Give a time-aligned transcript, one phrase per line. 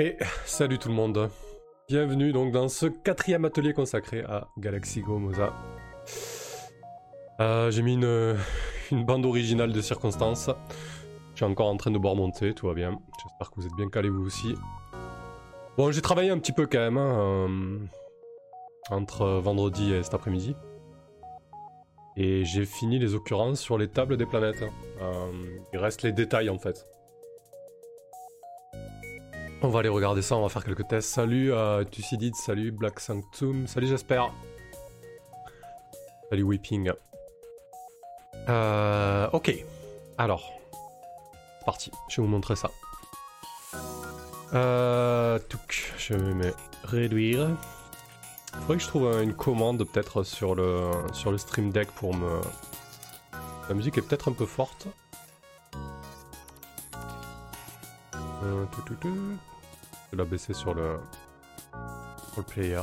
[0.00, 1.28] Et salut tout le monde.
[1.88, 5.52] Bienvenue donc dans ce quatrième atelier consacré à Galaxy Go Moza.
[7.40, 10.50] Euh, J'ai mis une, bande originale de circonstances.
[11.32, 12.96] Je suis encore en train de boire mon thé, tout va bien.
[13.20, 14.54] J'espère que vous êtes bien calés vous aussi.
[15.76, 17.48] Bon, j'ai travaillé un petit peu quand même hein,
[18.90, 20.54] entre vendredi et cet après-midi.
[22.16, 24.62] Et j'ai fini les occurrences sur les tables des planètes.
[25.02, 25.32] Euh,
[25.72, 26.86] il reste les détails en fait.
[29.60, 31.08] On va aller regarder ça, on va faire quelques tests.
[31.10, 34.32] Salut euh, Thucydide, salut Black Sanctum, salut j'espère.
[36.30, 36.92] Salut Weeping.
[38.48, 39.52] Euh, ok,
[40.16, 40.52] alors,
[41.58, 42.70] c'est parti, je vais vous montrer ça.
[44.54, 45.40] Euh,
[45.98, 47.48] je vais me réduire.
[48.54, 52.14] Il faudrait que je trouve une commande peut-être sur le, sur le Stream Deck pour
[52.14, 52.40] me...
[53.68, 54.86] La musique est peut-être un peu forte.
[58.44, 58.64] Euh,
[60.10, 60.98] vais la baisser sur le,
[62.46, 62.82] player.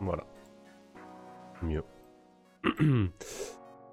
[0.00, 0.24] Voilà.
[1.62, 1.84] Mieux.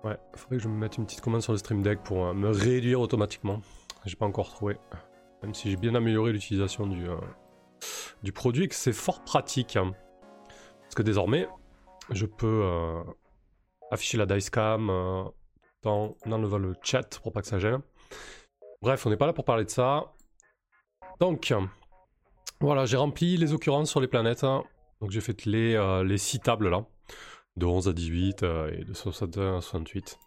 [0.04, 2.34] ouais, faudrait que je me mette une petite commande sur le Stream Deck pour euh,
[2.34, 3.62] me réduire automatiquement.
[4.06, 4.78] J'ai pas encore trouvé.
[5.44, 7.18] Même si j'ai bien amélioré l'utilisation du, euh,
[8.24, 9.78] du produit que c'est fort pratique.
[9.78, 11.48] Parce que désormais,
[12.12, 13.04] je peux euh,
[13.92, 14.90] afficher la dicecam
[15.84, 17.82] en enlevant le chat pour pas que ça gêne.
[18.82, 20.14] Bref, on n'est pas là pour parler de ça.
[21.20, 21.54] Donc,
[22.60, 24.46] voilà, j'ai rempli les occurrences sur les planètes.
[25.02, 26.86] Donc j'ai fait les, euh, les 6 tables là,
[27.56, 30.20] de 11 à 18 euh, et de 61 à 68.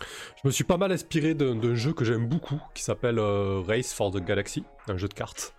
[0.00, 3.92] Je me suis pas mal inspiré d'un jeu que j'aime beaucoup qui s'appelle euh, Race
[3.92, 5.54] for the Galaxy, un jeu de cartes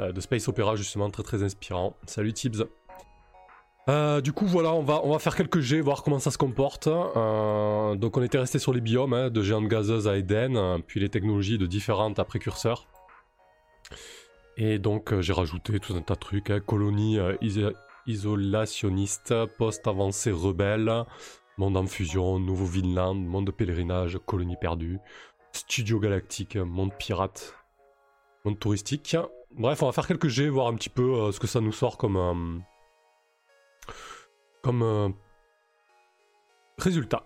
[0.00, 1.96] de Space Opera justement très très inspirant.
[2.06, 2.64] Salut Tibbs.
[3.88, 6.38] Euh, du coup, voilà, on va, on va faire quelques jets, voir comment ça se
[6.38, 6.86] comporte.
[6.86, 10.78] Euh, donc, on était resté sur les biomes, hein, de géantes gazeuses à Eden, euh,
[10.84, 12.86] puis les technologies de différentes à précurseurs.
[14.56, 17.18] Et donc, j'ai rajouté tout un tas de trucs, hein, colonie
[18.06, 21.04] isolationniste, poste avancé rebelle,
[21.58, 24.98] monde en fusion, nouveau Vinland, monde de pèlerinage, colonie perdue,
[25.52, 27.56] studio galactique, monde pirate,
[28.44, 29.16] monde touristique.
[29.50, 31.98] Bref, on va faire quelques jets, voir un petit peu ce que ça nous sort
[31.98, 32.62] comme
[34.62, 35.08] comme euh,
[36.78, 37.24] résultat.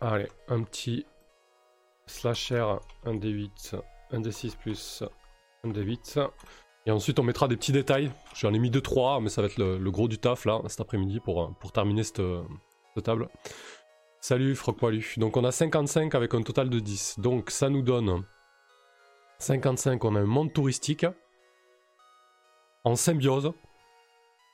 [0.00, 1.06] Allez, un petit
[2.06, 3.80] slasher 1d8,
[4.12, 5.02] 1d6 plus
[5.64, 6.28] 1d8.
[6.86, 8.10] Et ensuite, on mettra des petits détails.
[8.34, 11.20] J'en ai mis 2-3, mais ça va être le, gros du taf là, cet après-midi
[11.20, 12.22] pour, pour terminer cette,
[13.02, 13.28] table.
[14.20, 14.78] Salut Froc
[15.16, 17.20] Donc, on a 55 avec un total de 10.
[17.20, 18.24] Donc, ça nous donne
[19.38, 20.04] 55.
[20.04, 21.06] On a un monde touristique
[22.84, 23.52] en symbiose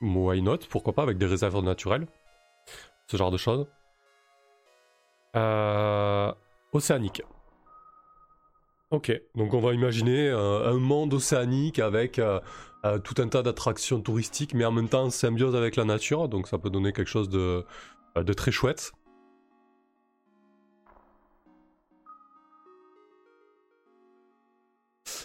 [0.01, 0.59] why not?
[0.69, 2.07] Pourquoi pas avec des réserves naturelles?
[3.07, 3.67] Ce genre de choses.
[5.35, 6.31] Euh,
[6.73, 7.21] océanique.
[8.89, 12.39] Ok, donc on va imaginer euh, un monde océanique avec euh,
[13.03, 16.47] tout un tas d'attractions touristiques, mais en même temps en symbiose avec la nature, donc
[16.47, 17.65] ça peut donner quelque chose de
[18.33, 18.91] très chouette.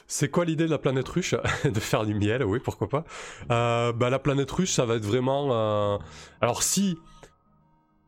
[0.06, 1.34] C'est quoi l'idée de la planète ruche
[1.64, 3.04] De faire du miel, oui, pourquoi pas.
[3.50, 5.48] Euh, bah, la planète ruche, ça va être vraiment...
[5.52, 5.98] Euh,
[6.40, 6.98] alors si...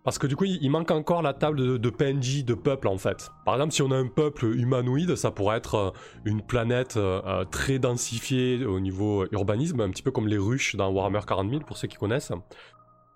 [0.05, 2.97] Parce que du coup, il manque encore la table de, de, PNJ, de peuple en
[2.97, 3.31] fait.
[3.45, 5.91] Par exemple, si on a un peuple humanoïde, ça pourrait être euh,
[6.25, 6.99] une planète
[7.51, 11.63] très densifiée au niveau urbanisme, un petit peu comme les ruches dans Warhammer 40 000
[11.63, 12.33] pour ceux qui connaissent.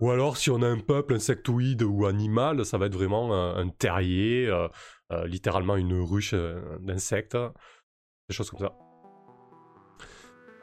[0.01, 3.69] Ou alors, si on a un peuple insectoïde ou animal, ça va être vraiment un
[3.69, 4.51] terrier,
[5.25, 6.35] littéralement une ruche
[6.81, 7.37] d'insectes.
[8.33, 8.73] Choses comme ça.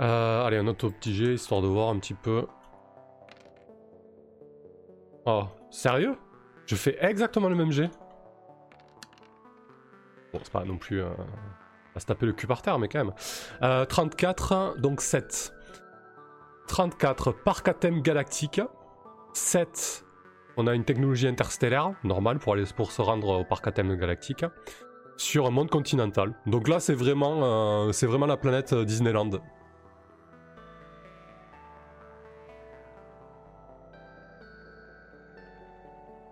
[0.01, 2.47] Euh, allez, un autre petit jet, histoire de voir un petit peu.
[5.27, 6.17] Oh, sérieux?
[6.67, 7.91] Je fais exactement le même jet
[10.33, 11.03] Bon, c'est pas non plus...
[11.03, 11.11] Euh,
[11.95, 13.15] à se taper le cul par terre, mais quand même.
[13.63, 15.53] Euh, 34, donc 7.
[16.69, 18.61] 34, parc galactique.
[19.33, 20.05] 7,
[20.57, 24.45] on a une technologie interstellaire, normale, pour, aller, pour se rendre au parc galactique
[25.21, 26.33] sur un monde continental.
[26.47, 29.31] Donc là, c'est vraiment, euh, vraiment la planète euh, Disneyland.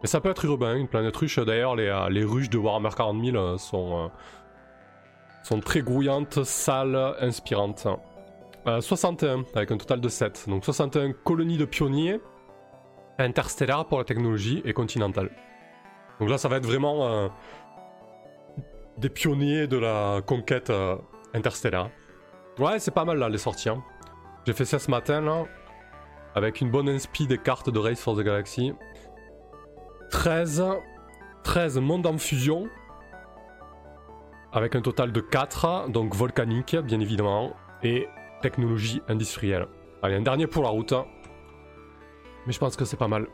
[0.01, 1.39] Mais ça peut être urbain, une planète ruche.
[1.39, 4.11] D'ailleurs, les, euh, ruches de Warhammer 40 000 sont,
[5.43, 7.87] sont très grouillantes, sales, inspirantes.
[8.81, 10.45] 61, avec un total de 7.
[10.49, 12.21] Donc 61 colonies de pionniers,
[13.19, 15.31] interstellaires pour la technologie et continentale.
[16.21, 17.31] Donc là, ça va être vraiment
[18.99, 20.97] des pionniers de la conquête euh,
[21.35, 21.91] interstellaire.
[22.59, 23.69] Ouais, c'est pas mal là les sorties.
[23.69, 23.83] Hein.
[24.47, 25.45] J'ai fait ça ce matin là,
[26.35, 28.73] avec une bonne inspi des cartes de Race for the Galaxy.
[30.11, 30.65] 13,
[31.45, 32.69] 13 mondes en fusion.
[34.53, 37.53] avec un total de 4, donc volcanique bien évidemment,
[37.83, 38.09] et
[38.41, 39.69] technologie industrielle.
[40.03, 40.95] Allez, un dernier pour la route.
[42.47, 43.27] Mais je pense que c'est pas mal.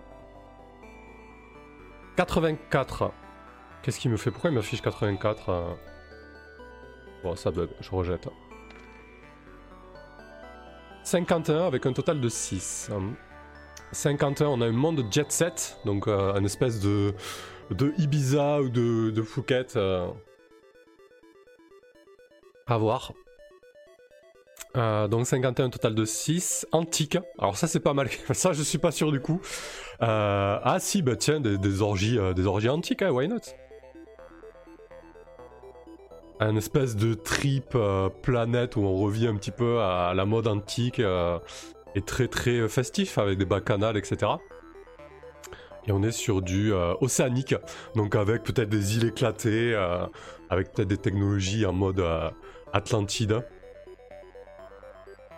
[2.16, 3.12] 84.
[3.84, 4.30] Qu'est-ce qu'il me fait?
[4.30, 5.76] Pourquoi il m'affiche 84
[7.22, 8.28] Bon, ça bug, je rejette.
[11.02, 12.90] 51 avec un total de 6.
[13.92, 17.14] 51, on a un monde jet set, donc euh, une espèce de,
[17.70, 19.76] de Ibiza ou de, de Phuket.
[19.76, 20.08] Euh,
[22.66, 23.12] à voir.
[24.76, 26.66] Euh, donc 51 total de 6.
[26.72, 27.18] Antique.
[27.38, 28.08] Alors ça c'est pas mal.
[28.32, 29.42] ça je suis pas sûr du coup.
[30.00, 33.40] ah si bah tiens des, orgies, des orgies antiques, hein, why not?
[36.46, 37.76] Un espèce de trip
[38.22, 43.18] planète où on revient un petit peu à la mode antique et très très festif
[43.18, 44.32] avec des bacchanales, etc.
[45.86, 47.54] Et on est sur du euh, océanique,
[47.94, 50.06] donc avec peut-être des îles éclatées, euh,
[50.48, 52.30] avec peut-être des technologies en mode euh,
[52.72, 53.44] Atlantide.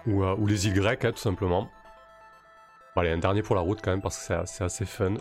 [0.06, 1.69] Ou, ou, les îles grecques, hein, tout simplement.
[2.94, 5.14] Bon, allez, un dernier pour la route quand même, parce que c'est assez fun.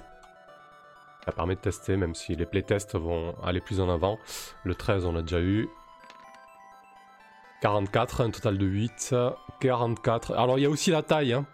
[1.26, 4.20] Ça permet de tester, même si les playtests vont aller plus en avant.
[4.64, 5.68] Le 13, on l'a déjà eu.
[7.62, 9.16] 44, un total de 8.
[9.60, 10.34] 44.
[10.34, 11.46] Alors il y a aussi la taille, hein.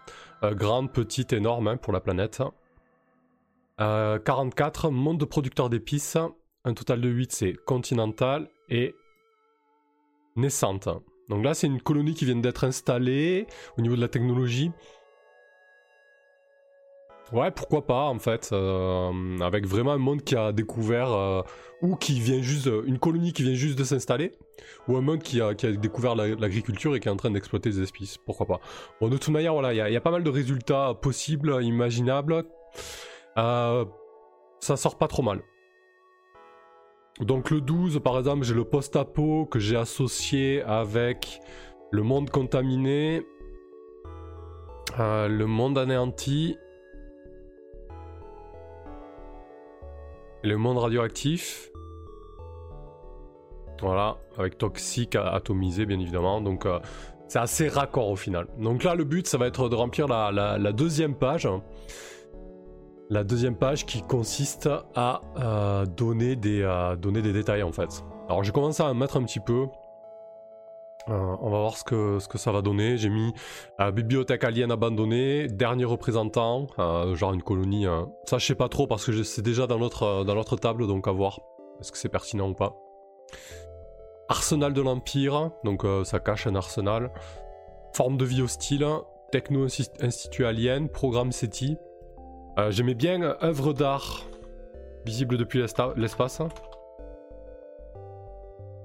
[0.42, 2.42] euh, grande, petite, énorme hein, pour la planète.
[3.78, 6.18] 44, euh, monde de producteurs d'épices.
[6.64, 8.94] Un total de 8, c'est continental et
[10.36, 10.88] naissante.
[11.28, 13.46] Donc là, c'est une colonie qui vient d'être installée
[13.78, 14.70] au niveau de la technologie.
[17.32, 21.40] Ouais, pourquoi pas en fait, euh, avec vraiment un monde qui a découvert euh,
[21.80, 24.32] ou qui vient juste, une colonie qui vient juste de s'installer,
[24.86, 28.18] ou un monde qui a, découvert l'agriculture et qui est en train d'exploiter des espèces,
[28.18, 28.60] pourquoi pas.
[29.00, 32.44] Bon, de toute manière, voilà, il y, a pas mal de résultats possibles, imaginables.
[33.38, 33.86] Euh,
[34.60, 35.40] ça sort pas trop mal.
[37.20, 41.40] Donc le 12, par exemple, j'ai le post-apo que j'ai associé avec
[41.90, 43.22] le monde contaminé,
[44.98, 46.56] le monde anéanti
[50.42, 51.70] le monde radioactif.
[53.80, 56.40] Voilà, avec toxique atomisé bien évidemment.
[56.40, 56.78] Donc euh,
[57.26, 58.46] c'est assez raccord au final.
[58.58, 61.48] Donc là le but ça va être de remplir la, deuxième page.
[63.10, 68.04] La deuxième page qui consiste à euh, donner, des, euh, donner des détails en fait.
[68.28, 69.66] Alors j'ai commencé à mettre un petit peu.
[71.08, 72.96] Euh, on va voir ce que, ce que ça va donner.
[72.96, 73.32] J'ai mis
[73.80, 77.86] euh, bibliothèque alien abandonnée, dernier représentant, euh, genre une colonie.
[78.26, 81.12] Ça, je sais pas trop parce que c'est déjà dans notre, dans table, donc à
[81.12, 81.40] voir.
[81.80, 82.76] Est-ce que c'est pertinent ou pas
[84.28, 87.10] Arsenal de l'Empire, donc ça cache un arsenal.
[87.92, 88.86] Forme de vie hostile,
[89.30, 89.66] Techno
[90.00, 91.76] Institut Alien, Programme SETI.
[92.70, 94.22] J'aimais bien œuvre d'art
[95.04, 95.58] visible depuis
[95.96, 96.40] l'espace.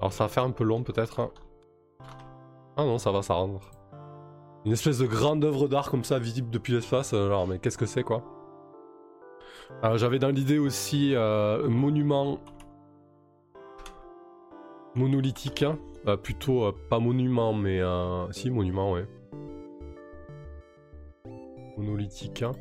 [0.00, 1.30] Alors ça va faire un peu long peut-être.
[2.80, 3.72] Ah non, ça va, ça rentre.
[4.64, 7.12] Une espèce de grande œuvre d'art comme ça, visible depuis l'espace.
[7.12, 8.22] Alors, mais qu'est-ce que c'est, quoi?
[9.96, 12.38] J'avais dans l'idée aussi euh, un monument
[14.94, 15.64] monolithique.
[15.64, 15.76] Hein.
[16.06, 17.80] Euh, plutôt, euh, pas monument, mais...
[18.30, 19.08] si, monument, ouais.
[21.76, 22.42] Monolithique.
[22.42, 22.52] Hein.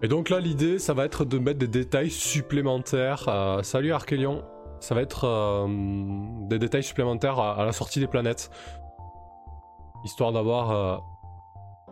[0.00, 3.60] Et donc là, l'idée, ça va être de mettre des détails supplémentaires.
[3.62, 4.42] salut Arkélion
[4.80, 5.66] ça va être euh,
[6.48, 8.50] des détails supplémentaires à, la sortie des planètes.
[10.04, 10.96] Histoire d'avoir euh,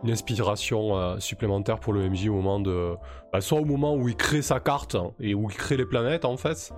[0.03, 2.95] une inspiration euh, supplémentaire pour le MJ au moment de.
[3.33, 6.25] Bah, soit au moment où il crée sa carte et où il crée les planètes
[6.25, 6.73] en fait,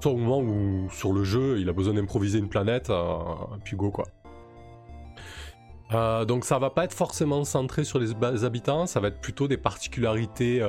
[0.00, 2.90] soit au moment où sur le jeu il a besoin d'improviser une planète,
[3.64, 4.06] puis go quoi.
[6.24, 9.58] donc ça va pas être forcément centré sur les habitants, ça va être plutôt des
[9.58, 10.62] particularités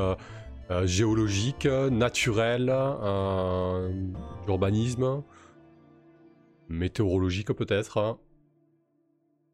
[0.71, 3.91] euh, géologique, naturel, euh,
[4.47, 5.21] urbanisme,
[6.69, 8.17] météorologique peut-être.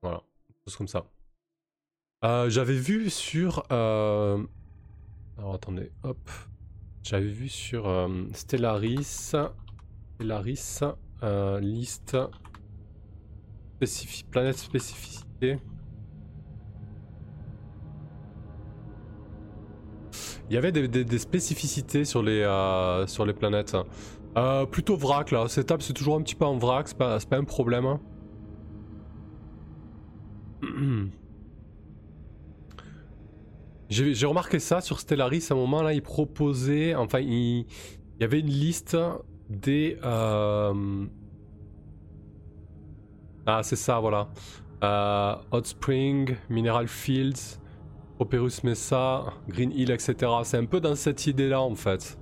[0.03, 0.21] Voilà,
[0.67, 1.05] chose comme ça.
[2.23, 3.65] Euh, j'avais vu sur...
[3.71, 6.29] Alors attendez, hop.
[7.01, 9.33] J'avais vu sur Stellaris,
[10.17, 10.81] Stellaris,
[11.61, 12.17] liste
[14.29, 15.57] planète spécificité.
[20.49, 23.75] Il y avait des, spécificités sur les, euh, sur les planètes.
[24.37, 27.17] Euh, plutôt vrac là, cette table c'est toujours un petit peu en vrac, c'est pas,
[27.19, 27.85] pas un problème.
[27.85, 27.99] Hein.
[33.89, 37.65] J'ai remarqué ça sur Stellaris à un moment là, il proposait, enfin il,
[38.19, 38.97] y avait une liste
[39.49, 39.97] des...
[40.03, 41.05] Euh,
[43.45, 44.29] ah c'est ça voilà.
[45.51, 47.59] Hot Spring, Mineral Fields,
[48.19, 50.15] Operus Mesa, Green Hill, etc.
[50.43, 52.17] C'est un peu dans cette idée-là en fait.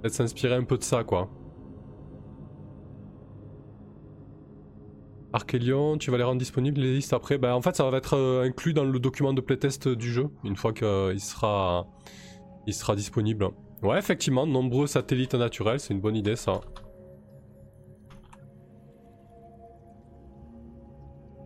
[0.00, 1.28] Peut-être s'inspirer un peu de ça quoi.
[5.32, 7.38] Arkélion, tu vas les rendre disponibles les listes après?
[7.38, 10.28] Ben, En fait ça va être euh, inclus dans le document de playtest du jeu,
[10.44, 11.86] une fois qu'il euh, sera,
[12.66, 13.48] il sera disponible.
[13.82, 16.60] Ouais effectivement, nombreux satellites naturels, c'est une bonne idée ça.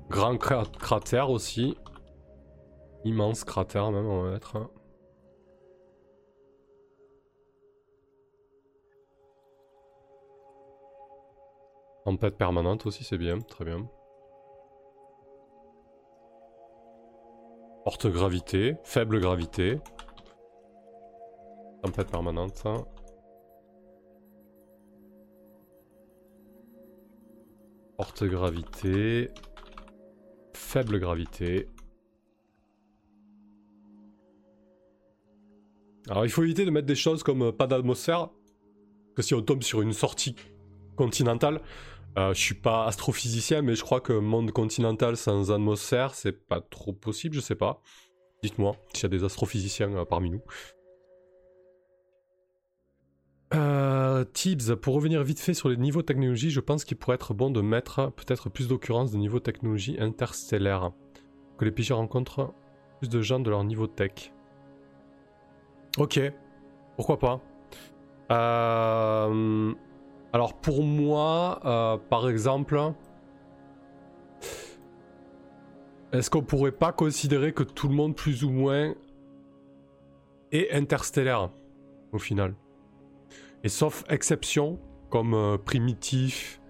[0.08, 1.76] Grand cratère aussi.
[3.04, 4.56] Immense cratère même, on va mettre.
[4.56, 4.70] Hein.
[12.04, 13.88] Tempête permanente aussi, c'est bien, très bien.
[17.84, 19.80] Porte gravité, faible gravité.
[21.82, 22.64] Tempête permanente.
[27.96, 29.30] Porte gravité.
[30.56, 31.68] Faible gravité.
[36.08, 38.30] Alors il faut éviter de mettre des choses comme euh, pas d'atmosphère.
[39.14, 40.34] Que si on tombe sur une sortie
[40.96, 41.60] continentale,
[42.18, 46.60] euh, je suis pas astrophysicien, mais je crois que monde continental sans atmosphère, c'est pas
[46.60, 47.82] trop possible, je sais pas.
[48.42, 50.42] Dites-moi s'il y a des astrophysiciens euh, parmi nous.
[53.54, 57.32] Euh, Tibbs, pour revenir vite fait sur les niveaux technologie, je pense qu'il pourrait être
[57.32, 60.92] bon de mettre peut-être plus d'occurrences de niveau technologie interstellaire.
[61.58, 62.52] Que les PJ rencontrent
[62.98, 64.32] plus de gens de leur niveau tech.
[65.98, 66.20] Ok,
[66.96, 67.40] pourquoi pas.
[68.32, 69.72] Euh,
[70.32, 72.92] alors pour moi, euh, par exemple,
[76.12, 78.94] est-ce qu'on pourrait pas considérer que tout le monde plus ou moins
[80.50, 81.50] est interstellaire
[82.12, 82.54] au final?
[83.64, 84.78] Et sauf exception,
[85.10, 86.60] comme euh, primitif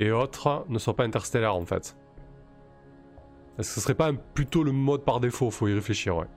[0.00, 1.96] et autres, ne sont pas interstellaires en fait.
[3.58, 5.50] Est-ce que ce serait pas plutôt le mode par défaut?
[5.50, 6.28] Faut y réfléchir, ouais.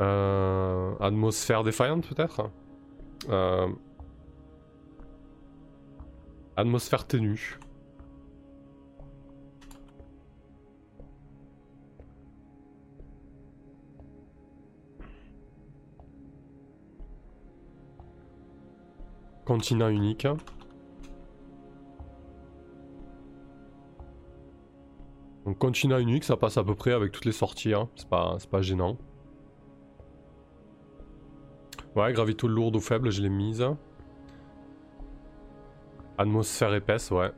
[0.00, 2.50] Euh, atmosphère défaillante peut-être?
[3.28, 3.68] Euh,
[6.56, 7.58] atmosphère ténue.
[19.50, 20.28] Continent unique.
[25.44, 27.88] Donc continent unique, ça passe à peu près avec toutes les sorties, hein.
[27.96, 28.96] c'est pas, pas gênant.
[31.96, 33.66] Ouais, gravité lourde ou faible, je l'ai mise.
[36.16, 37.32] Atmosphère épaisse, ouais.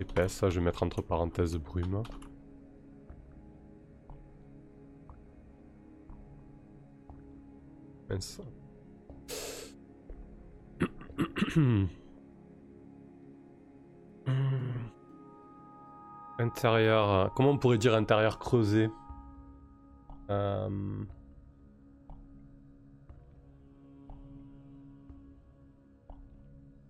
[0.00, 2.02] Épaisse, ça je vais mettre entre parenthèses brume.
[16.38, 17.32] Intérieur.
[17.34, 18.88] Comment on pourrait dire intérieur creusé?
[20.30, 21.04] Euh,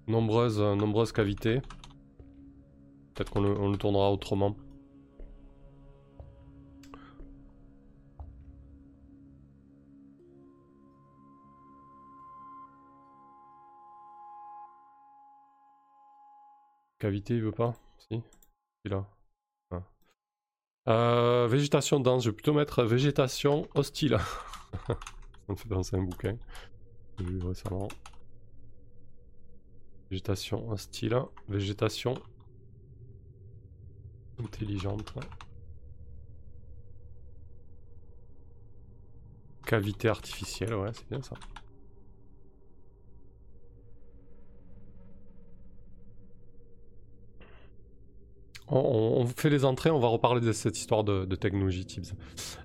[0.07, 1.62] nombreuses, euh, nombreuses cavités.
[3.15, 4.57] Peut-être qu'on le, tournera autrement.
[17.00, 17.75] Cavité, il veut pas?
[17.99, 18.23] Si.
[18.85, 19.07] Il là.
[20.88, 24.19] Euh, végétation dense, je vais plutôt mettre végétation hostile.
[25.49, 26.37] Me fait penser un bouquin
[27.19, 27.88] récemment.
[30.11, 31.16] Végétation hostile,
[31.49, 32.14] végétation
[34.38, 35.14] intelligente.
[39.66, 41.35] Cavité artificielle, ouais, c'est bien ça.
[48.73, 52.15] On, fait les entrées, on va reparler de cette histoire de, technologie Tips.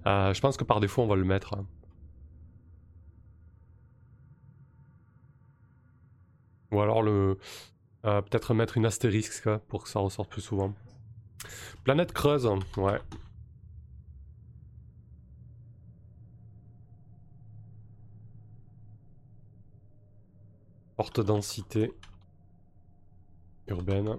[0.06, 1.56] Euh, je pense que par défaut, on va le mettre.
[6.72, 7.38] Ou alors le
[8.06, 10.74] euh, peut-être mettre une astérisque pour que ça ressorte plus souvent.
[11.84, 12.48] Planète creuse,
[12.78, 13.00] ouais.
[20.98, 21.92] Porte densité
[23.68, 24.18] urbaine.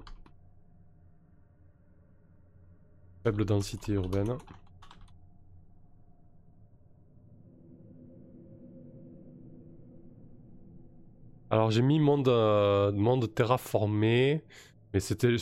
[3.27, 4.39] Faible densité urbaine.
[11.51, 14.45] Alors j'ai mis monde, euh, monde terraformé,
[14.95, 15.35] mais c'était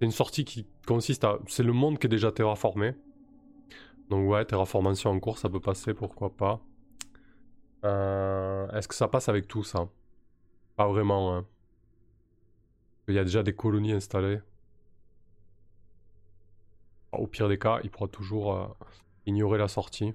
[0.00, 1.40] une sortie qui consiste à...
[1.48, 2.94] C'est le monde qui est déjà terraformé.
[4.08, 6.60] Donc ouais, terraformation en cours, ça peut passer, pourquoi pas.
[7.84, 9.88] Euh, est-ce que ça passe avec tout ça?
[10.76, 11.34] Pas vraiment.
[11.34, 11.44] Hein.
[13.08, 14.38] Il y a déjà des colonies installées.
[17.12, 18.66] Au pire des cas, il pourra toujours euh,
[19.26, 20.14] ignorer la sortie.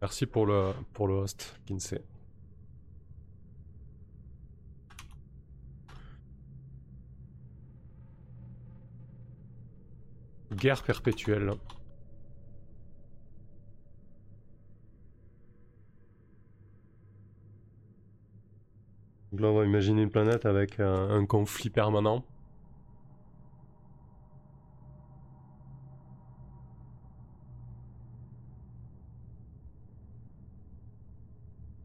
[0.00, 2.02] Merci pour le, pour le host, Kinsey.
[10.52, 11.52] Guerre perpétuelle.
[19.32, 22.24] Donc là, on va imaginer une planète avec un, conflit permanent.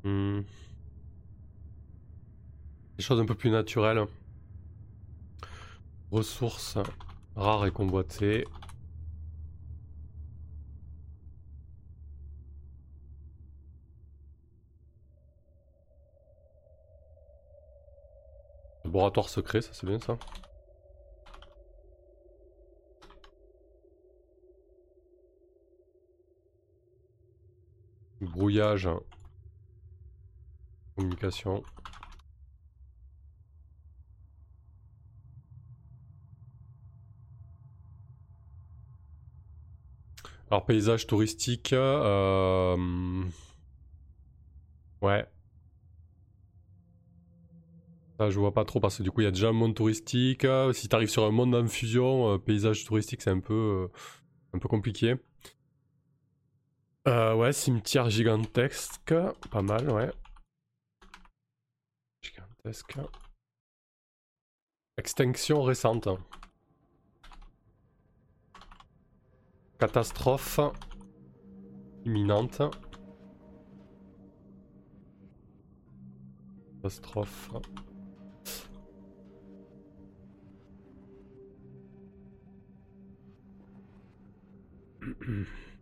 [0.08, 0.44] Hmm.
[2.96, 4.06] Des choses un peu plus naturelles.
[6.12, 6.78] Ressources
[7.36, 8.46] rares et convoitées.
[18.86, 20.18] Laboratoire secret, ça c'est bien ça.
[28.22, 28.88] Brouillage.
[30.98, 31.64] Communication.
[40.50, 41.72] Alors paysage touristique.
[41.74, 43.24] Euh...
[45.02, 45.26] Ouais.
[48.20, 49.76] Ça, je vois pas trop parce que du coup, il y a déjà un monde
[49.76, 50.48] touristique.
[50.74, 53.88] Si tu arrives sur un monde d'infusion, euh, paysage touristique, c'est un peu, euh,
[54.54, 55.16] un peu compliqué.
[57.06, 59.14] Ouais, cimetière gigantesque.
[59.52, 60.12] Pas mal, ouais.
[64.98, 66.10] Extinction récente.
[69.80, 70.60] Catastrophe
[72.06, 72.62] imminente.
[76.82, 77.52] Catastrophe.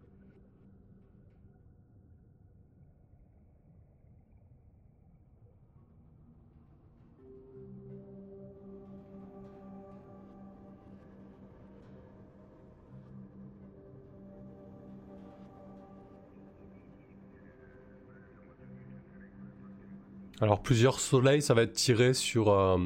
[20.46, 22.78] Alors plusieurs soleils, ça va être tiré sur, euh,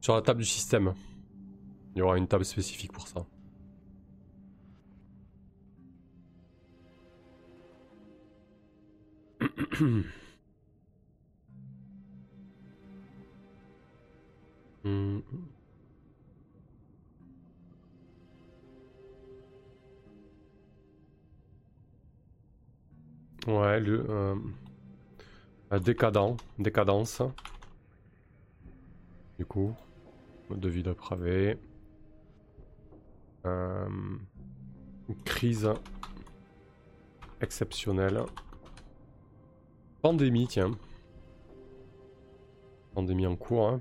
[0.00, 0.94] sur la table du système.
[1.94, 3.24] Il y aura une table spécifique pour ça.
[23.46, 24.34] Ouais, le euh,
[25.76, 27.22] décadent, décadence.
[29.38, 29.74] Du coup,
[30.48, 31.58] mode de vie dépravé.
[33.46, 33.88] Euh,
[35.24, 35.68] crise
[37.40, 38.22] exceptionnelle.
[40.02, 40.72] Pandémie, tiens.
[42.94, 43.68] Pandémie en cours.
[43.68, 43.80] Hein.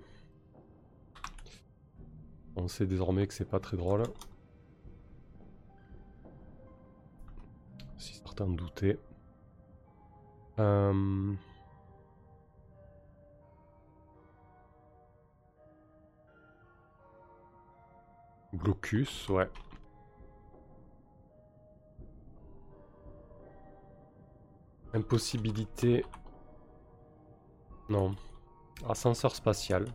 [2.55, 4.03] On sait désormais que c'est pas très drôle.
[7.97, 8.99] Si certains doutaient.
[10.59, 11.33] Euh...
[18.57, 19.49] Blocus, ouais.
[24.93, 26.03] Impossibilité.
[27.89, 28.15] Non.
[28.87, 29.85] Ascenseur spatial.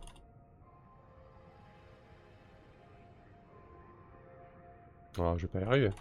[5.19, 5.91] Ah, je vais pas y arriver.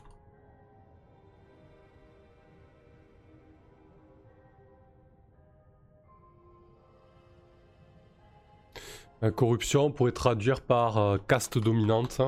[9.31, 12.20] Corruption, on pourrait traduire par euh, caste dominante.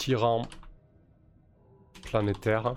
[0.00, 0.48] Tyran
[2.00, 2.72] planétaire.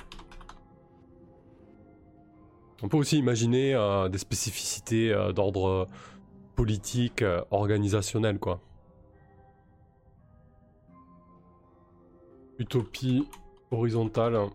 [2.81, 5.85] On peut aussi imaginer euh, des spécificités euh, d'ordre euh,
[6.57, 8.59] politique, organisationnel, quoi.
[12.59, 13.25] Utopie
[13.71, 14.49] horizontale.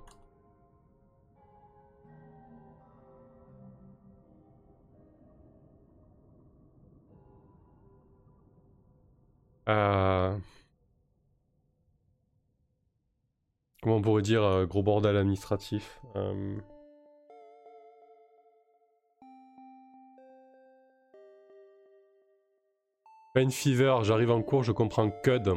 [13.89, 16.03] Comment on pourrait dire gros bordel administratif
[23.33, 25.49] Pain Fever, j'arrive en cours, je comprends CUD.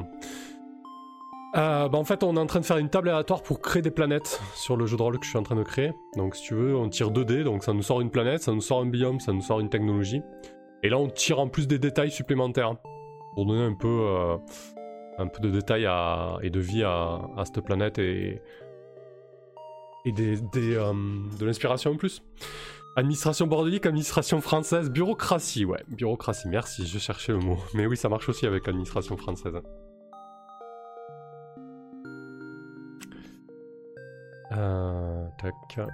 [1.57, 3.81] Euh, bah en fait, on est en train de faire une table aléatoire pour créer
[3.81, 5.91] des planètes sur le jeu de rôle que je suis en train de créer.
[6.15, 8.53] Donc, si tu veux, on tire 2 dés, donc ça nous sort une planète, ça
[8.53, 10.21] nous sort un biome, ça nous sort une technologie.
[10.83, 12.77] Et là, on tire en plus des détails supplémentaires
[13.35, 14.37] pour donner un peu, euh,
[15.21, 15.87] un peu de détails
[16.41, 18.41] et de vie à, cette planète et,
[20.05, 20.93] et des, euh,
[21.39, 22.21] de l'inspiration en plus.
[22.97, 27.57] Administration bordélique, administration française, bureaucratie, ouais, bureaucratie, merci, je cherchais le mot.
[27.73, 29.61] Mais oui, ça marche aussi avec l'administration française.
[34.51, 35.87] Euh, tac.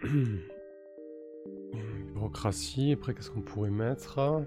[2.14, 4.44] Bureaucratie, après qu'est-ce qu'on pourrait mettre?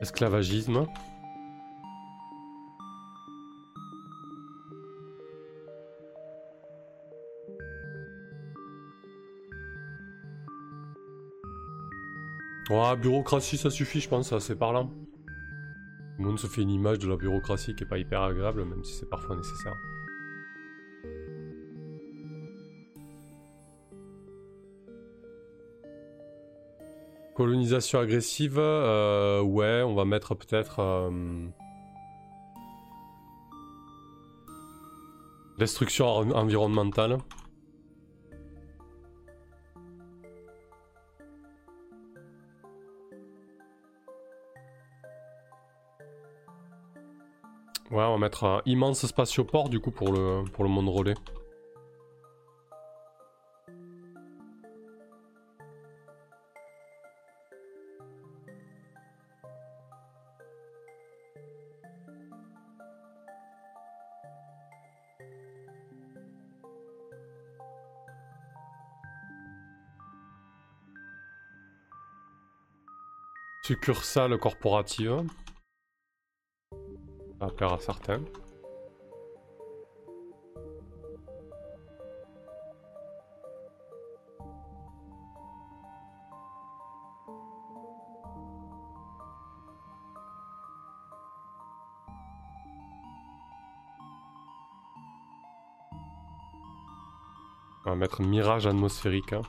[0.00, 0.86] Esclavagisme.
[12.70, 14.92] Ouais, bureaucratie, ça suffit, je pense, c'est parlant.
[16.18, 18.84] Le monde se fait une image de la bureaucratie qui est pas hyper agréable, même
[18.84, 19.74] si c'est parfois nécessaire.
[27.40, 30.80] Colonisation agressive, euh, ouais, on va mettre peut-être...
[30.80, 31.48] Euh,
[35.56, 37.16] destruction environnementale.
[47.90, 51.14] Ouais, on va mettre un immense spatioport du coup pour le, pour le monde relais.
[73.70, 75.22] Succursale corporative.
[77.38, 78.20] Ça va à certains.
[97.84, 99.32] On va mettre mirage atmosphérique.
[99.32, 99.42] Hein.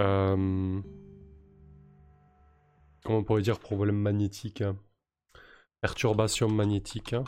[0.00, 0.80] Euh,
[3.04, 4.76] comment on pourrait dire problème magnétique hein.
[5.82, 7.12] Perturbation magnétique.
[7.12, 7.24] Hein.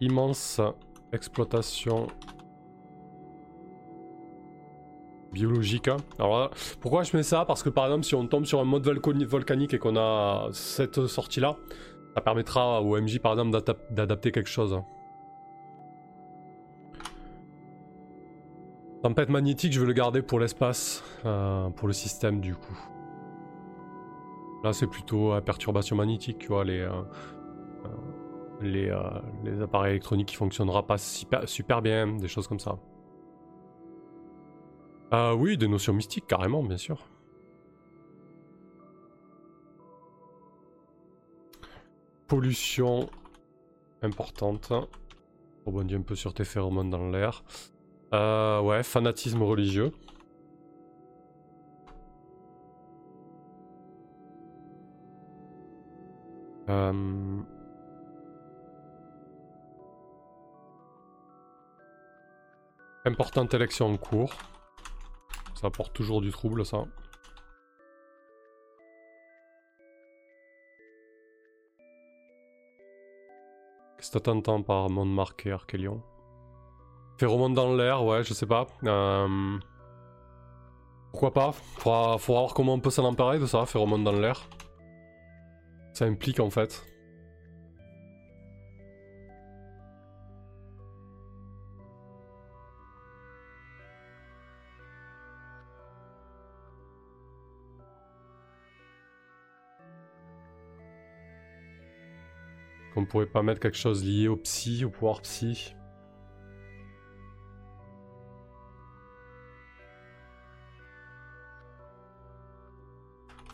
[0.00, 0.60] Immense
[1.12, 2.06] exploitation
[5.32, 5.88] biologique.
[5.88, 5.96] Hein.
[6.18, 7.44] Alors pourquoi je mets ça?
[7.44, 11.06] Parce que par exemple, si on tombe sur un mode volcanique et qu'on a cette
[11.06, 11.56] sortie là,
[12.14, 14.78] ça permettra au MJ par exemple d'adapter quelque chose.
[19.02, 22.78] Tempête magnétique, je veux le garder pour l'espace, euh, pour le système du coup.
[24.62, 27.02] Là, c'est plutôt perturbation magnétique, tu vois, les, euh,
[28.64, 32.78] euh, les, appareils électroniques qui fonctionnera pas super, super bien, des choses comme ça.
[35.10, 37.04] Ah oui, des notions mystiques, carrément, bien sûr.
[42.28, 43.10] Pollution
[44.00, 44.72] importante.
[45.66, 47.42] Rebondis un peu sur tes phéromones dans l'air.
[48.12, 49.92] Euh, ouais, fanatisme religieux.
[56.68, 57.40] Euh...
[63.04, 64.32] Importante élection en cours.
[65.54, 66.84] Ça apporte toujours du trouble, ça.
[73.96, 76.02] Qu'est-ce que t'entends par monde marqué Archélion?
[77.22, 78.66] Phéromone dans l'air, ouais, je sais pas.
[78.82, 79.56] Euh...
[81.12, 81.52] Pourquoi pas?
[81.52, 84.48] Faudra, voir comment on peut s'en emparer de ça, phéromone dans l'air.
[85.92, 86.84] Ça implique en fait.
[102.92, 105.76] Qu'on pourrait pas mettre quelque chose lié au psy, au pouvoir psy.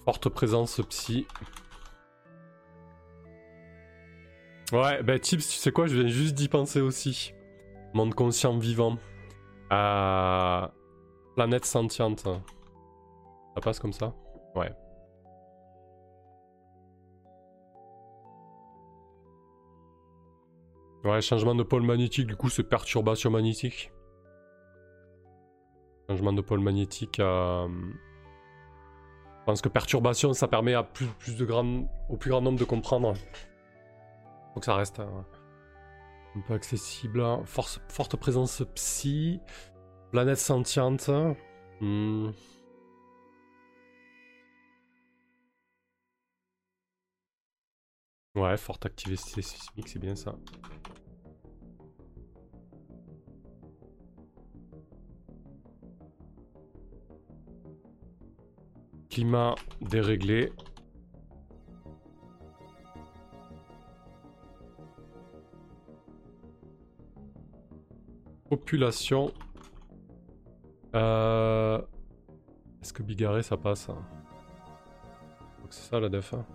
[0.09, 1.27] Forte présence psy.
[4.73, 7.35] Ouais, bah Tips, tu sais quoi, je viens juste d'y penser aussi.
[7.93, 8.97] Monde conscient vivant.
[9.69, 12.21] Planète sentiente.
[12.21, 14.15] Ça passe comme ça?
[14.55, 14.73] Ouais.
[21.05, 23.93] Ouais, changement de pôle magnétique, du coup c'est perturbation magnétique.
[26.09, 27.67] Changement de pôle magnétique à...
[29.49, 33.15] pense que perturbation, ça permet à plus, de grand, au plus grand nombre de comprendre.
[34.55, 35.25] Donc ça reste un
[36.47, 37.25] peu accessible.
[37.47, 39.41] Force, forte présence psy.
[40.11, 41.09] Planète sentiente.
[41.81, 42.29] Hmm.
[48.35, 50.35] Ouais, forte activité sismique, c'est bien ça.
[59.11, 60.53] Climat déréglé.
[68.49, 69.33] Population.
[70.95, 71.81] Euh...
[72.83, 73.99] Est-ce que Bigarré ça passe hein?
[75.71, 76.33] C'est ça la def.
[76.33, 76.47] Hein.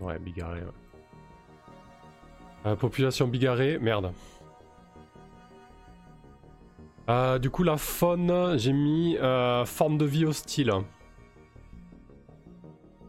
[0.00, 0.62] ouais, Bigarré.
[2.66, 4.12] Euh, population bigarrée, merde.
[7.08, 10.72] Euh, du coup, la faune, j'ai mis euh, forme de vie hostile.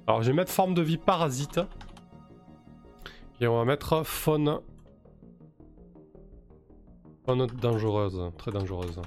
[0.07, 1.61] Alors, je vais mettre forme de vie parasite.
[3.39, 4.59] Et on va mettre faune.
[7.25, 9.01] Faune dangereuse, très dangereuse.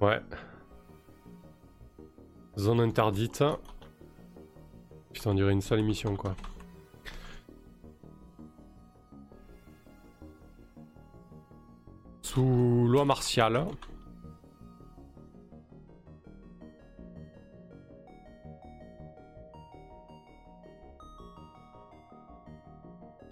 [0.00, 0.20] Ouais.
[2.56, 3.44] Zone interdite.
[5.12, 6.34] Putain, on dirait une seule émission, quoi.
[12.22, 13.66] Sous loi martiale.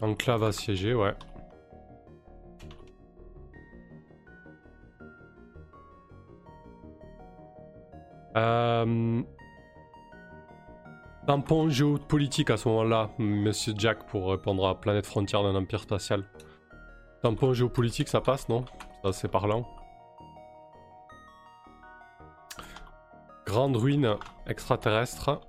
[0.01, 1.14] Enclave assiégée, ouais.
[8.37, 9.23] Euh...
[11.29, 16.25] Tampon géopolitique à ce moment-là, monsieur Jack, pour répondre à Planète Frontière d'un empire spatial.
[17.21, 18.64] Tampon géopolitique, ça passe, non?
[19.05, 19.69] Ça, c'est parlant.
[23.45, 25.43] Grande ruine extraterrestre.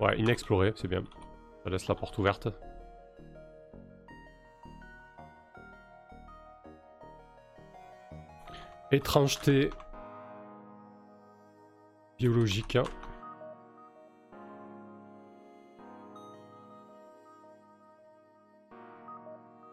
[0.00, 1.04] Ouais, inexplorée, c'est bien.
[1.62, 2.48] Ça laisse la porte ouverte.
[8.90, 9.68] Étrangeté
[12.18, 12.78] biologique.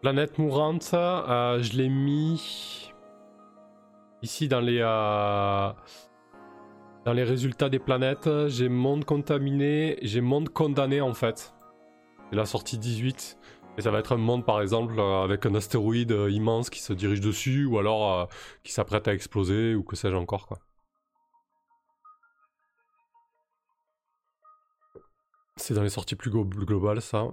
[0.02, 2.92] Planète mourante, euh, je l'ai mis
[4.22, 5.72] ici dans les euh,
[7.06, 8.28] dans les résultats des planètes.
[8.48, 11.54] J'ai monde contaminé, j'ai monde condamné en fait.
[12.28, 13.38] C'est la sortie 18.
[13.76, 16.92] Et ça va être un monde par exemple euh, avec un astéroïde immense qui se
[16.92, 18.28] dirige dessus ou alors
[18.62, 20.58] qui s'apprête à exploser ou que sais-je encore quoi.
[25.56, 27.28] C'est dans les sorties plus globales, ça.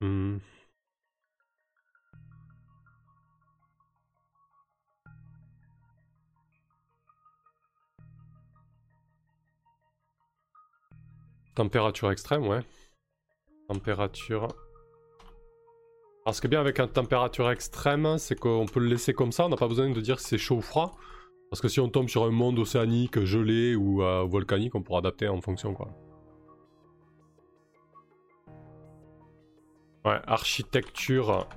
[0.00, 0.38] Hmm.
[11.54, 12.60] Température extrême, ouais.
[13.68, 14.48] Température.
[16.24, 19.46] Alors ce qui bien avec une température extrême, c'est qu'on peut le laisser comme ça,
[19.46, 20.96] on n'a pas besoin de dire si c'est chaud ou froid.
[21.50, 25.00] Parce que si on tombe sur un monde océanique, gelé ou euh, volcanique, on pourra
[25.00, 25.88] adapter en fonction quoi.
[30.04, 31.48] Ouais, architecture.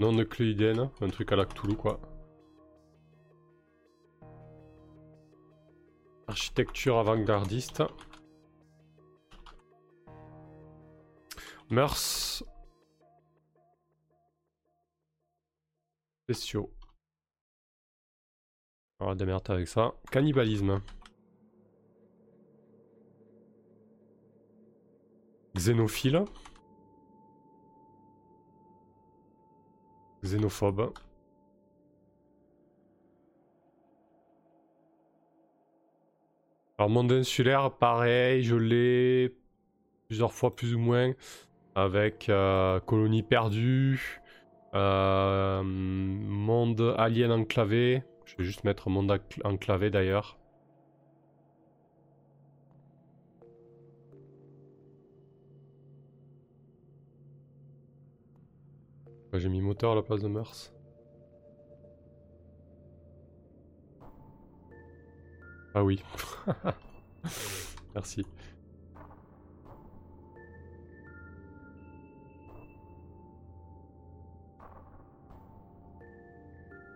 [0.00, 2.00] Non euclidienne, un truc à la Cthulhu quoi.
[6.26, 7.82] Architecture avant-gardiste.
[11.70, 12.44] Mœurs.
[16.24, 16.70] Spéciaux.
[19.00, 19.94] On va démerder avec ça.
[20.10, 20.80] Cannibalisme.
[25.62, 26.24] Xénophile.
[30.24, 30.92] Xénophobe.
[36.78, 39.36] Alors monde insulaire, pareil, je l'ai
[40.08, 41.12] plusieurs fois plus ou moins
[41.76, 44.20] avec euh, colonie perdue,
[44.74, 48.02] euh, monde alien enclavé.
[48.24, 50.41] Je vais juste mettre monde enclavé d'ailleurs.
[59.34, 60.52] J'ai mis moteur à la place de Meurs.
[65.74, 66.04] Ah oui.
[67.94, 68.26] Merci.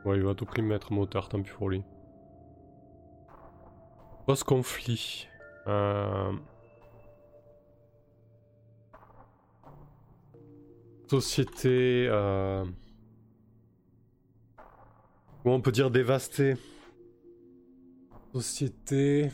[0.05, 1.83] Ouais, il va tout prix mettre moteur, tant pis pour lui.
[4.27, 5.27] Post-conflit.
[5.67, 6.33] Euh...
[11.09, 12.09] Société...
[12.11, 12.65] Euh...
[15.45, 16.57] On peut dire dévastée
[18.35, 19.31] Société...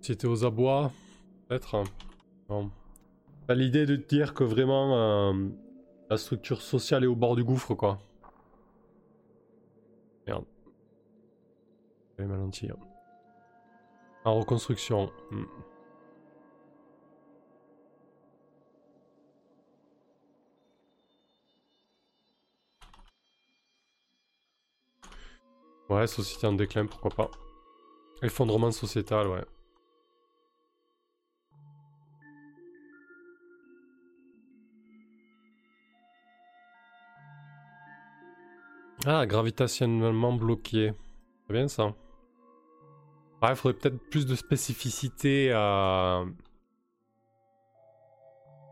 [0.00, 0.92] Société aux abois
[1.48, 1.84] Peut-être.
[2.48, 2.70] Non.
[3.48, 5.48] L'idée de dire que vraiment euh,
[6.10, 7.98] la structure sociale est au bord du gouffre quoi.
[10.26, 10.44] Merde.
[12.16, 12.76] Je vais m'alentir.
[14.24, 15.10] En reconstruction.
[15.30, 15.44] Hmm.
[25.88, 27.30] Ouais, société en déclin, pourquoi pas.
[28.22, 29.44] Effondrement sociétal, ouais.
[39.08, 40.92] Ah, gravitationnellement bloqué.
[41.46, 41.94] C'est bien ça.
[43.42, 46.24] il faudrait peut-être plus de spécificité à...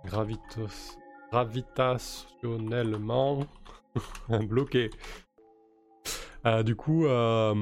[0.04, 0.98] Gravitos...
[1.30, 3.46] Gravitationnellement
[4.48, 4.90] bloqué.
[6.46, 7.54] Euh, du coup, euh...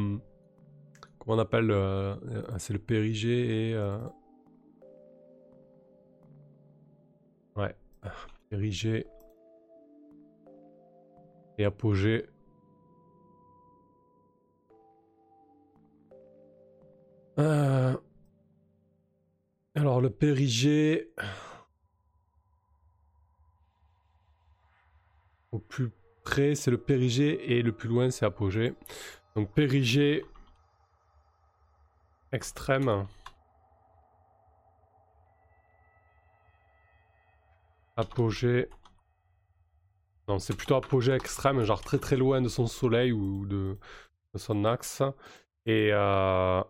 [1.19, 2.17] comment on appelle euh,
[2.59, 3.77] C'est le périgée et...
[7.57, 7.75] Ouais.
[8.51, 9.07] Périgée
[11.59, 12.27] et apogée.
[19.75, 21.13] Alors le périgée...
[25.53, 25.91] Au plus
[26.25, 28.75] près c'est le périgée et le plus loin c'est apogée.
[29.37, 30.25] Donc périgée
[32.33, 33.07] extrême.
[37.97, 38.69] Apogée.
[40.29, 43.79] Non, c'est plutôt apogée extrême, genre très très loin de son soleil ou de,
[44.37, 45.03] son axe.
[45.67, 46.63] Et euh,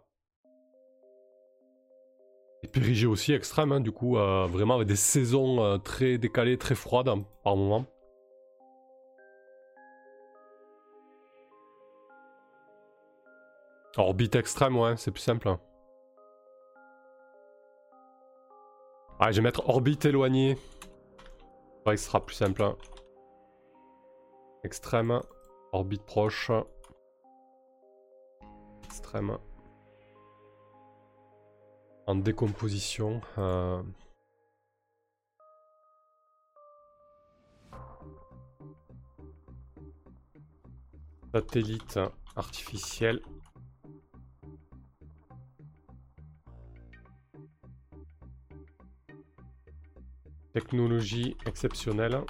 [2.73, 6.75] périgée aussi extrême, hein, du coup, euh, vraiment avec des saisons euh, très décalées, très
[6.75, 7.87] froides hein, par moment.
[13.97, 15.57] Orbite extrême, ouais, c'est plus simple.
[19.19, 20.57] Ah, je vais mettre orbite éloignée.
[21.87, 22.63] Ouais, sera plus simple.
[22.63, 22.77] Hein.
[24.65, 25.21] Extrême,
[25.73, 26.51] orbite proche.
[28.85, 29.39] Extrême
[32.07, 33.21] en décomposition.
[33.39, 33.83] Euh...
[41.33, 41.99] Satellite
[42.37, 43.23] artificiel.
[50.53, 52.21] Technologie exceptionnelle.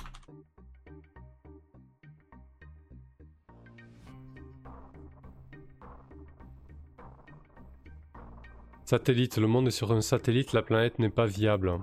[8.85, 11.79] Satellite, le monde est sur un satellite, la planète n'est pas viable.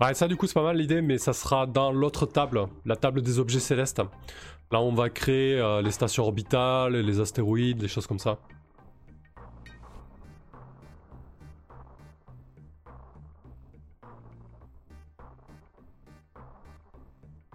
[0.00, 2.96] Ouais, ça du coup c'est pas mal l'idée, mais ça sera dans l'autre table, la
[2.96, 4.02] table des objets célestes.
[4.72, 8.38] Là on va créer euh, les stations orbitales, les astéroïdes, des choses comme ça.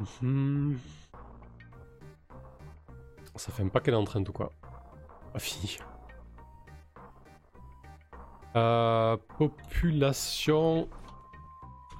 [0.01, 0.79] Mhm.
[3.35, 4.51] Ça fait un paquet d'entraînes ou quoi.
[5.33, 5.77] Pas fini.
[8.55, 10.89] Euh, population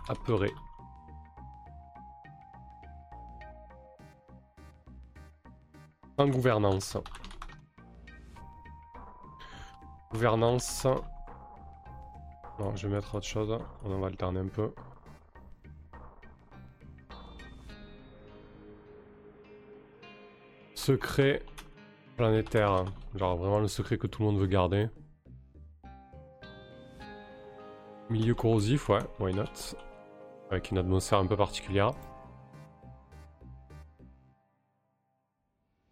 [0.10, 0.54] apeurée.
[6.18, 6.97] En gouvernance.
[10.12, 10.86] Gouvernance.
[12.60, 13.58] Non, je vais mettre autre chose.
[13.86, 14.74] On va alterner un peu.
[20.82, 21.44] Secret
[22.18, 22.86] planétaire.
[23.14, 24.90] Genre vraiment le secret que tout le monde veut garder.
[28.10, 29.76] Milieu corrosif, ouais, why not?
[30.50, 31.92] Avec une atmosphère un peu particulière.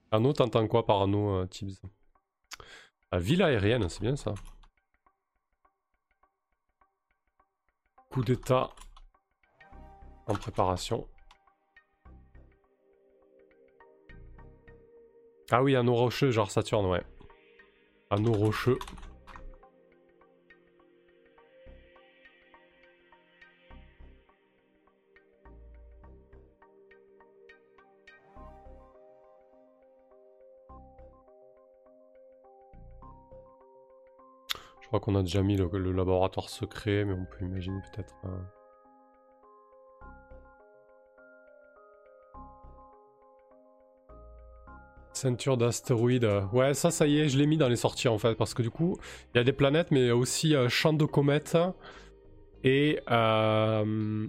[0.10, 1.80] Anneau, t'entends quoi par anneau, euh, Tibbs?
[3.12, 4.34] La ville aérienne, c'est bien ça.
[8.10, 8.72] Coup d'état
[10.26, 11.08] en préparation.
[15.52, 17.02] Ah oui, anneau rocheux, genre Saturne, ouais.
[18.12, 18.78] Anneau rocheux.
[34.82, 38.16] Je crois qu'on a déjà mis le, laboratoire secret, mais on peut imaginer peut-être...
[45.20, 46.30] Ceinture d'astéroïdes.
[46.54, 48.62] Ouais, ça, ça y est, je l'ai mis dans les sorties en fait, parce que
[48.62, 48.98] du coup,
[49.34, 51.58] il y a des planètes, mais aussi euh, champ de comètes
[52.64, 54.28] et euh,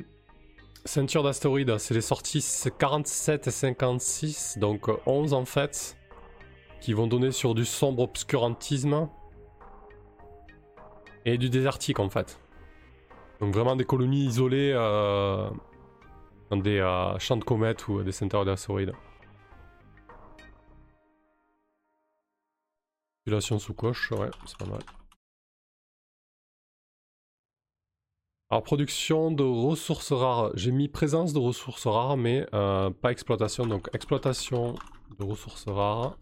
[0.84, 1.78] ceinture d'astéroïdes.
[1.78, 2.44] C'est les sorties
[2.76, 5.96] 47 et 56, donc 11 en fait,
[6.80, 9.08] qui vont donner sur du sombre obscurantisme
[11.24, 12.40] et du désertique en fait.
[13.38, 15.48] Donc vraiment des colonies isolées euh,
[16.50, 18.92] dans des euh, champs de comètes ou des ceintures d'astéroïdes.
[23.24, 24.80] Population sous coche, ouais, c'est pas mal.
[28.52, 33.64] Alors production de ressources rares, j'ai mis présence de ressources rares mais euh, pas exploitation,
[33.64, 34.74] donc exploitation
[35.18, 36.16] de ressources rares.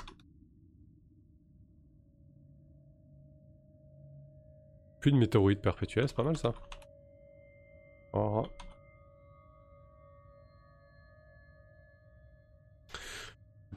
[5.00, 6.52] Plus de météorites perpétuelles, c'est pas mal ça.
[8.12, 8.42] Oh.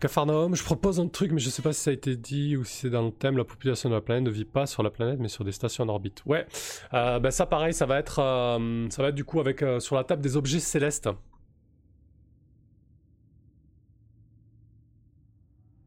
[0.02, 2.64] Capharnaüm, je propose un truc, mais je sais pas si ça a été dit ou
[2.66, 3.38] si c'est dans le thème.
[3.38, 5.84] La population de la planète ne vit pas sur la planète, mais sur des stations
[5.84, 6.24] en orbite.
[6.26, 6.46] Ouais,
[6.92, 9.96] ben ça pareil, ça va être, euh, ça va être du coup avec euh, sur
[9.96, 11.10] la table des objets célestes.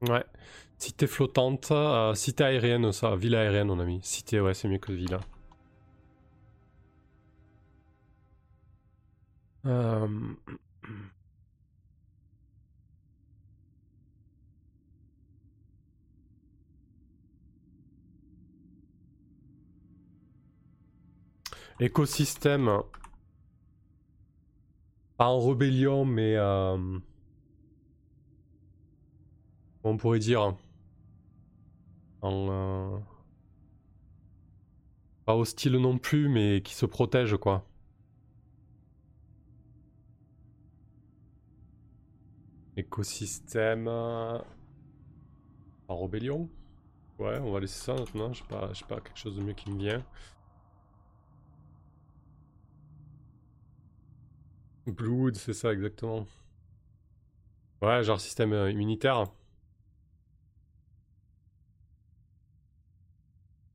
[0.08, 0.24] Ouais.
[0.78, 1.72] Cité flottante,
[2.14, 4.00] cité aérienne, ça, ville aérienne, on a mis.
[4.02, 5.18] Cité, ouais, c'est mieux que ville.
[9.66, 10.06] Euh...
[21.81, 22.83] Écosystème.
[25.16, 26.37] Pas en rébellion, mais...
[26.37, 26.99] Euh...
[29.83, 30.57] On pourrait dire...
[32.22, 32.49] En...
[32.51, 32.99] Euh,
[35.25, 37.66] pas hostile non plus, mais qui se protège, quoi.
[42.77, 43.89] Écosystème...
[43.89, 44.43] En
[46.03, 46.49] rébellion
[47.18, 49.70] Ouais, on va laisser ça maintenant, je sais pas, pas quelque chose de mieux qui
[49.70, 50.05] me vient.
[54.87, 56.26] Blood, c'est ça exactement.
[57.82, 59.26] Ouais, genre système euh, immunitaire.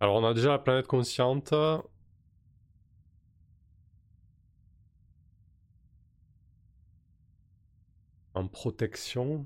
[0.01, 1.53] Alors on a déjà la planète consciente.
[8.33, 9.45] En protection.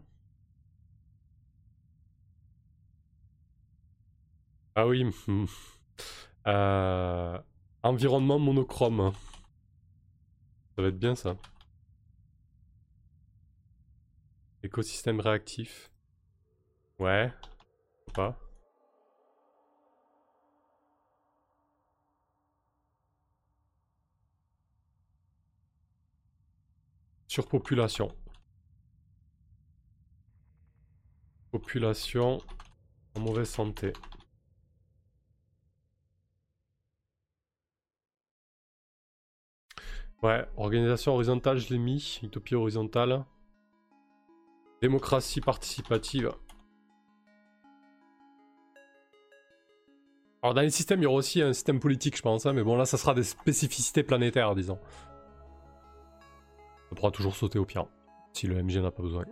[4.76, 5.05] Ah oui.
[6.45, 7.38] Euh,
[7.84, 9.14] environnement monochrome.
[10.76, 11.38] Ça va être bien ça.
[14.64, 15.91] Écosystème réactif.
[16.99, 17.32] Ouais.
[18.14, 18.38] Pas.
[27.28, 28.16] Surpopulation.
[31.51, 32.39] Population
[33.16, 33.93] en mauvaise santé.
[40.24, 42.20] Ouais, organisation horizontale, je l'ai mis.
[42.24, 43.26] Utopie horizontale.
[44.84, 46.29] Démocratie participative.
[50.41, 52.63] Alors dans les systèmes, il y aura aussi un système politique, je pense, hein, mais
[52.63, 54.77] bon là, ça sera des spécificités planétaires, disons.
[56.91, 57.86] On pourra toujours sauter au pire,
[58.34, 59.23] si le MG n'a pas besoin.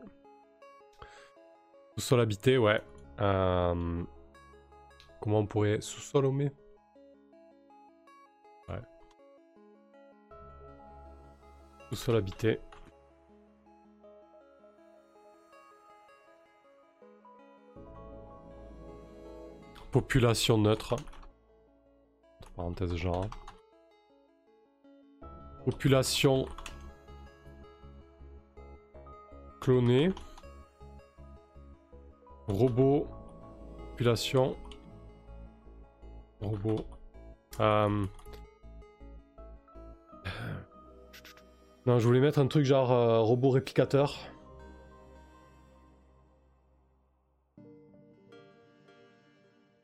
[1.97, 2.81] Sous-sol habité, ouais.
[3.19, 4.03] Euh,
[5.19, 5.81] comment on pourrait...
[5.81, 6.47] Sous-sol au Ouais.
[11.89, 12.61] Sous-sol habité.
[19.91, 20.93] Population neutre.
[20.93, 23.27] Entre parenthèses genre.
[25.65, 26.47] Population
[29.59, 30.11] clonée.
[32.47, 33.07] Robot.
[33.91, 34.55] Population.
[36.41, 36.85] Robot.
[37.59, 38.05] Euh,
[41.85, 44.17] non, je voulais mettre un truc genre euh, robot réplicateur.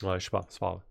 [0.03, 0.83] Ouais, je sais pas, c'est pas grave.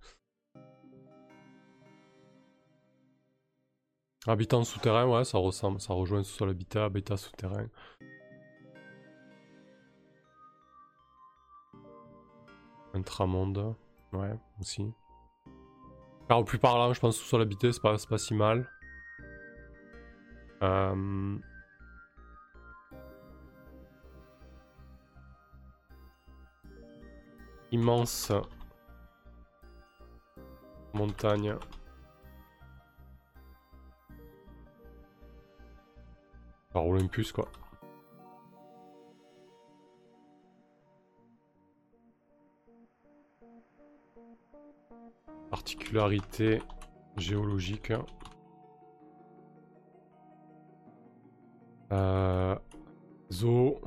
[4.26, 7.66] Habitant souterrain, ouais, ça ressemble, ça rejoint sous l'habitat, habitat souterrain.
[12.92, 13.76] Intramonde,
[14.12, 14.92] ouais, aussi.
[16.28, 18.68] Alors, au plus parlant, je pense sous l'habité, c'est pas, pas si mal.
[20.62, 21.38] Euh...
[27.70, 28.32] Immense
[30.94, 31.54] Montagne.
[36.72, 37.48] Par Olympus quoi.
[45.50, 46.60] Particularité
[47.16, 47.92] géologique.
[51.92, 52.56] Euh,
[53.30, 53.80] zoo.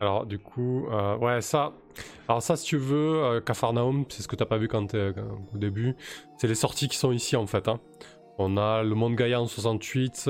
[0.00, 1.72] Alors du coup, euh, ouais ça.
[2.28, 3.40] Alors ça si tu veux, euh,
[4.08, 5.96] c'est ce que t'as pas vu quand, au début.
[6.38, 7.68] C'est les sorties qui sont ici en fait.
[7.68, 7.80] Hein.
[8.38, 10.28] On a le monde Gaïa en 68,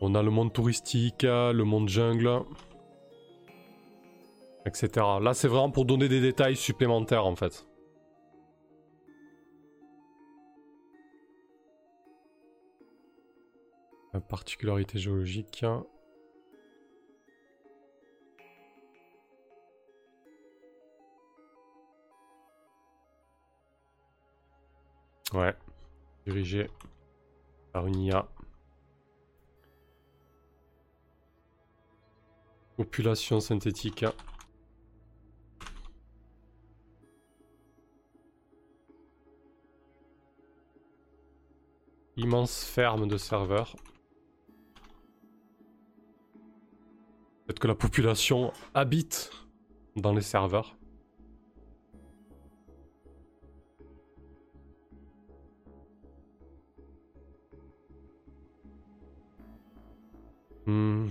[0.00, 2.42] on a le monde touristique, le monde jungle,
[4.66, 4.90] etc.
[5.20, 7.68] Là c'est vraiment pour donner des détails supplémentaires en fait.
[14.20, 15.64] particularité géologique.
[25.34, 25.54] Ouais.
[26.26, 26.70] Dirigé
[27.72, 28.26] par une IA.
[32.76, 34.06] Population synthétique.
[42.16, 43.76] Immense ferme de serveurs.
[47.46, 49.30] Peut-être que la population habite
[49.94, 50.77] dans les serveurs.
[60.68, 61.08] Hmm.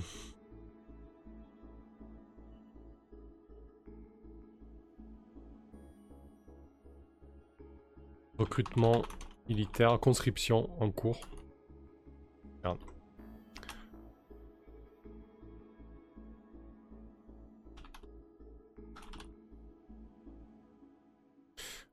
[8.38, 9.02] Recrutement
[9.50, 11.20] militaire, conscription en cours.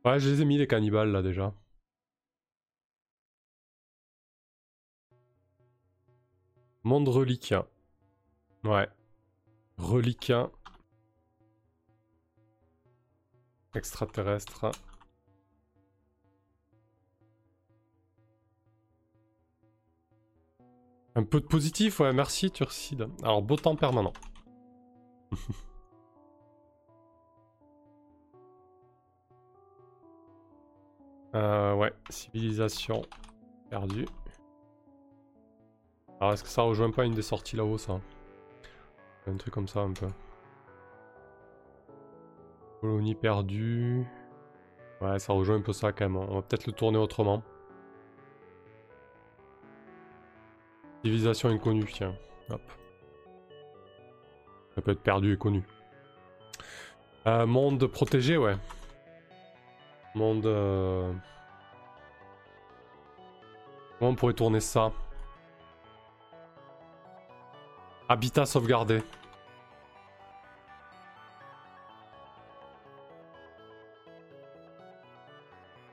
[0.05, 1.55] Ouais, je les ai mis les cannibales là déjà.
[6.95, 7.67] Monde reliquien.
[8.63, 8.87] Ouais.
[9.79, 10.53] Reliquien.
[13.75, 14.71] Extraterrestre.
[21.17, 23.09] Un peu de positif, ouais, merci Turcide.
[23.25, 24.13] Alors, beau temps permanent.
[31.35, 33.03] euh, ouais, civilisation
[33.69, 34.07] perdue.
[36.21, 38.01] Alors est-ce que ça rejoint pas une des sorties là-haut ça?
[39.27, 40.07] Un truc comme ça un peu.
[42.81, 44.07] Colonie perdue.
[45.01, 46.17] Ouais, ça rejoint un peu ça quand même.
[46.17, 47.43] On va peut-être le tourner autrement.
[51.03, 52.15] Civilisation inconnue, tiens.
[52.51, 52.63] Hop.
[54.75, 55.63] Ça peut être perdu et connu.
[57.27, 58.57] Euh, monde protégé, ouais.
[60.15, 60.47] Monde...
[60.47, 61.13] Euh,
[63.99, 64.93] comment on pourrait tourner ça?
[68.09, 69.03] Habitat sauvegardé.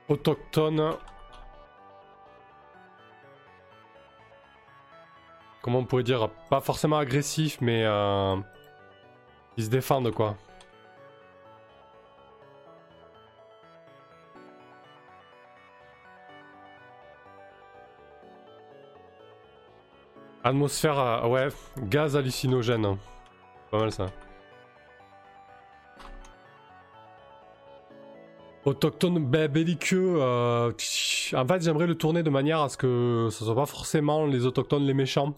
[0.08, 0.92] Autochtone.
[5.62, 7.84] Comment on pourrait dire Pas forcément agressif, mais...
[7.84, 8.36] Euh,
[9.56, 10.36] ils se défendent, quoi.
[20.44, 22.96] Atmosphère, ouais, gaz hallucinogène.
[23.70, 24.06] Pas mal ça.
[28.64, 30.16] Autochtone ben, belliqueux.
[30.20, 30.72] Euh,
[31.34, 34.46] en fait, j'aimerais le tourner de manière à ce que ce soit pas forcément les
[34.46, 35.34] autochtones les méchants.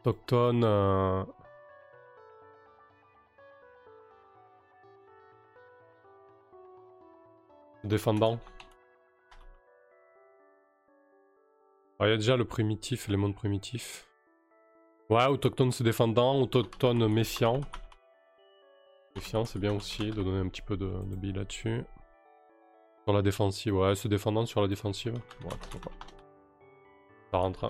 [0.00, 0.64] Autochtones.
[0.64, 1.24] Euh...
[7.84, 8.38] Défendant.
[12.04, 14.08] Il y a déjà le primitif, les mondes primitifs.
[15.08, 17.60] Ouais, autochtone se défendant, autochtone méfiant.
[19.14, 21.84] Méfiant, c'est bien aussi de donner un petit peu de, billes là-dessus.
[23.04, 25.14] Sur la défensive, ouais, se défendant sur la défensive.
[25.14, 26.06] Ouais, pourquoi pas.
[27.30, 27.64] Ça rentre.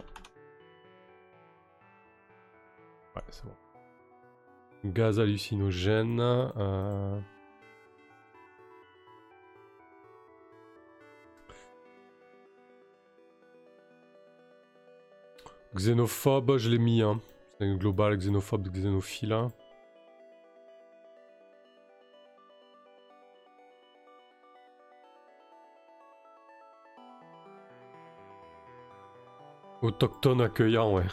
[3.17, 3.57] Ouais, c'est bon.
[4.85, 6.21] Gaz hallucinogène.
[6.21, 7.21] Euh...
[15.75, 17.01] Xénophobe, je l'ai mis.
[17.03, 17.21] Hein.
[17.59, 19.33] C'est global, xénophobe, xénophile.
[19.33, 19.53] Hein.
[29.81, 31.07] Autochtone accueillant, ouais.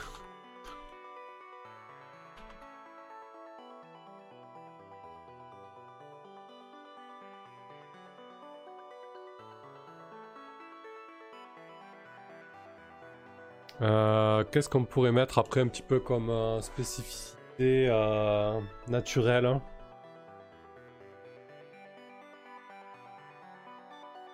[13.81, 18.59] Euh, qu'est-ce qu'on pourrait mettre après un petit peu comme euh, spécificité euh,
[18.89, 19.45] naturelle.
[19.45, 19.61] Hein?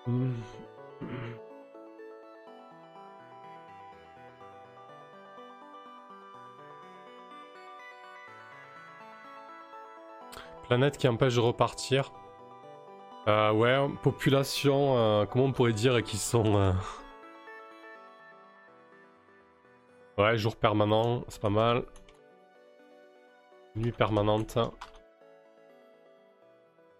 [0.08, 0.34] Hmm.
[10.68, 12.12] Planète qui empêche de repartir.
[13.28, 16.74] ouais, population, comment on pourrait dire qu'ils sont...
[20.18, 21.84] ouais, jour permanent, c'est pas mal.
[23.76, 24.57] Nuit permanente.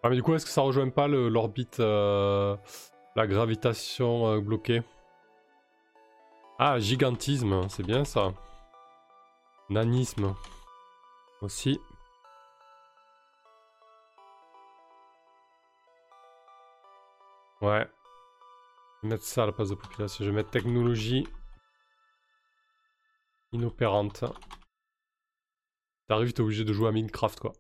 [0.04, 2.58] Ah mais du coup, est-ce que ça rejoint pas l'orbite, la
[3.16, 4.84] gravitation bloquée?
[6.60, 8.34] Ah, gigantisme, c'est bien ça.
[9.70, 10.36] Nanisme
[11.42, 11.80] aussi.
[17.62, 17.88] Ouais.
[19.02, 20.24] Je vais mettre ça à la place de population.
[20.24, 21.28] Je vais mettre technologie
[23.56, 24.26] inopérante.
[26.08, 27.54] T'arrives, t'es obligé de jouer à Minecraft, quoi.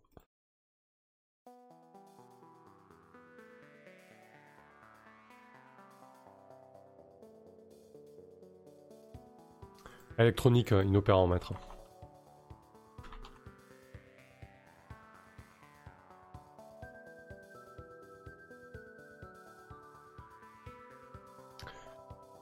[10.17, 11.53] Électronique euh, inopérant, maître.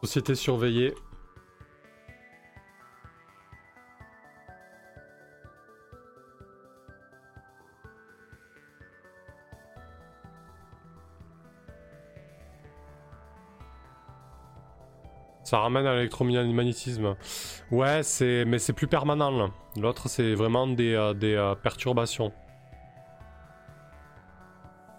[0.03, 0.93] Société surveillée.
[15.53, 17.15] Ça ramène à l'électromagnétisme.
[17.69, 19.51] Ouais, c'est mais c'est plus permanent.
[19.79, 22.33] L'autre, c'est vraiment des, euh, des euh, perturbations.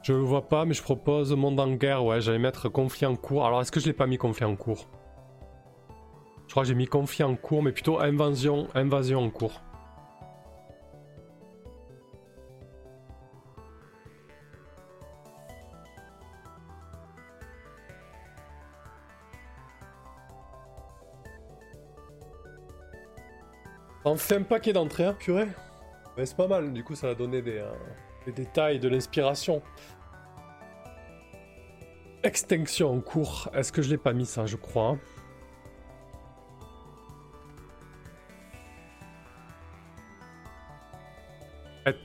[0.05, 2.05] Je le vois pas, mais je propose monde en guerre.
[2.05, 3.45] Ouais, j'allais mettre conflit en cours.
[3.45, 4.87] Alors, est-ce que je l'ai pas mis conflit en cours?
[6.47, 9.61] Je crois que j'ai mis conflit en cours, mais plutôt invasion, invasion en cours.
[24.15, 25.49] On fait un paquet d'entrées, hein, purée.
[26.17, 27.59] Mais c'est pas mal, du coup ça a donné des...
[27.59, 27.73] Euh,
[28.27, 29.61] les détails de l'inspiration.
[32.23, 33.49] Extinction en cours.
[33.53, 34.97] Est-ce que je l'ai pas mis ça, je crois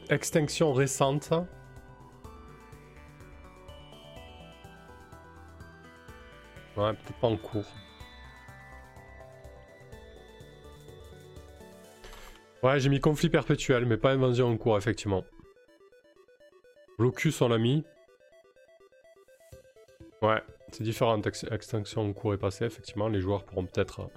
[0.10, 1.30] Extinction récente.
[6.76, 7.72] Ouais, peut-être pas en cours.
[12.62, 15.24] Ouais, j'ai mis conflit perpétuel, mais pas invasion en cours, effectivement.
[16.98, 17.86] Blocus, on l'a mis.
[20.22, 20.42] Ouais,
[20.72, 23.08] c'est différentes extinctions en cours et passé, effectivement.
[23.08, 24.08] Les joueurs pourront peut-être euh,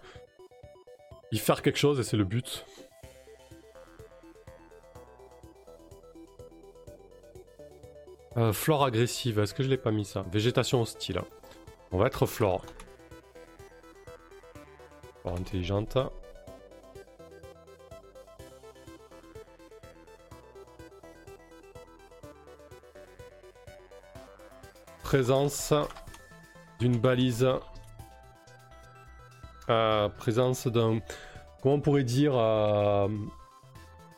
[1.31, 2.67] y faire quelque chose et c'est le but.
[8.37, 10.23] Euh, flore agressive, est-ce que je l'ai pas mis ça?
[10.33, 11.21] Végétation hostile.
[11.93, 12.65] On va être flore.
[15.21, 15.99] Flore intelligente.
[25.13, 25.75] Présence
[26.81, 27.47] d'une balise.
[29.69, 31.01] Euh, présence d'un.
[31.61, 33.09] Comment on pourrait dire euh,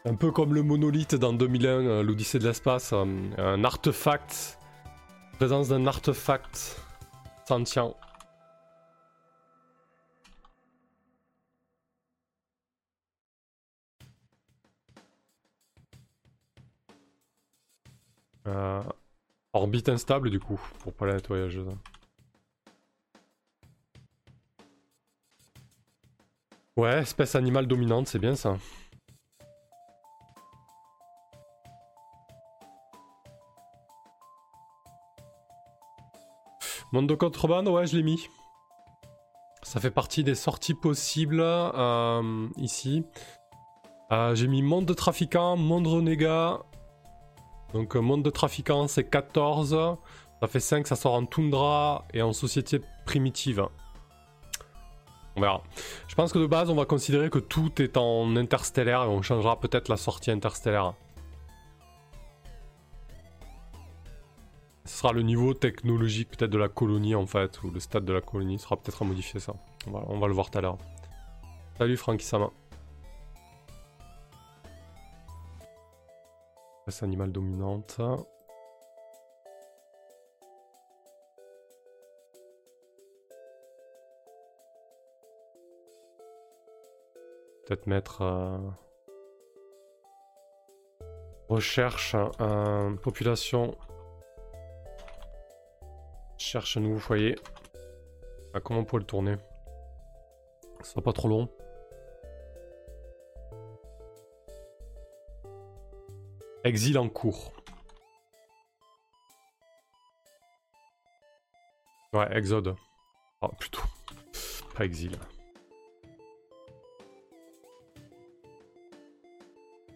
[0.04, 2.92] Un peu comme le monolithe dans 2001, euh, l'Odyssée de l'espace.
[2.92, 4.60] un artefact.
[5.36, 6.80] Présence d'un artefact
[7.48, 7.96] sentient.
[19.54, 21.68] Orbite instable du coup, pour pas la nettoyageuse.
[26.76, 28.58] Ouais, espèce animale dominante, c'est bien ça.
[36.90, 38.28] Monde de contrebande, ouais, je l'ai mis.
[39.62, 43.04] Ça fait partie des sorties possibles euh, ici.
[44.10, 46.60] Euh, j'ai mis monde de trafiquant, monde renégat,
[47.74, 49.76] donc euh, monde de trafiquants c'est 14.
[50.40, 53.66] Ça fait 5, ça sort en toundra et en société primitive.
[55.36, 55.62] On verra.
[56.06, 59.20] Je pense que de base on va considérer que tout est en interstellaire et on
[59.20, 60.94] changera peut-être la sortie interstellaire.
[64.84, 68.12] Ce sera le niveau technologique peut-être de la colonie en fait, ou le stade de
[68.12, 69.54] la colonie sera peut-être à modifier ça.
[69.86, 70.78] On va, le voir tout à l'heure.
[71.78, 72.50] Salut Frankie Sama.
[77.02, 78.00] Animal dominante.
[87.66, 88.58] Peut-être mettre euh,
[91.48, 92.14] recherche
[93.02, 93.76] population
[96.36, 97.36] cherche un nouveau foyer.
[98.52, 99.36] Ah, comment on pourrait le tourner?
[100.82, 101.48] Ce sera pas trop long.
[106.64, 107.52] Exil en cours.
[112.14, 112.74] Ouais, exode.
[113.42, 113.82] Oh, plutôt.
[114.74, 115.18] Pas exil.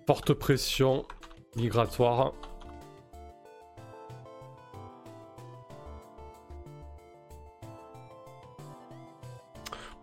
[0.06, 1.06] Forte pression
[1.56, 2.34] migratoire.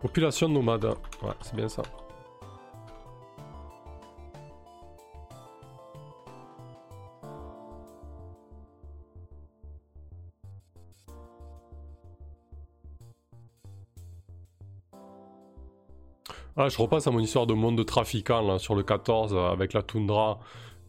[0.00, 0.84] Population nomade.
[1.22, 1.82] Ouais, c'est bien ça.
[16.58, 19.50] Ah, je repasse à mon histoire de monde de trafiquants là, sur le 14 euh,
[19.50, 20.40] avec la toundra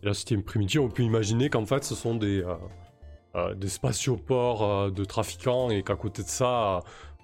[0.01, 0.80] et la système primitive.
[0.80, 2.55] On peut imaginer qu'en fait ce sont des, euh,
[3.36, 6.84] euh, des spatioports de trafiquants et qu'à côté de ça,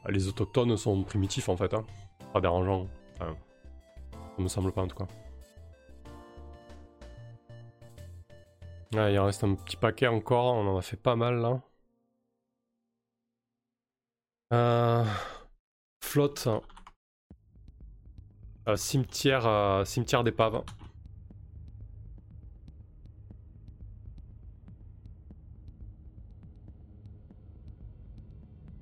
[0.10, 1.74] les autochtones sont primitifs en fait.
[1.74, 1.86] Hein.
[2.34, 2.88] Pas dérangeant.
[3.18, 3.28] Ça
[4.38, 5.08] me semble pas en tout cas.
[8.91, 11.62] Il en reste un petit paquet encore, on en a fait pas mal là.
[16.02, 16.50] Flotte.
[18.70, 20.64] Euh, cimetière, euh, cimetière d'épave.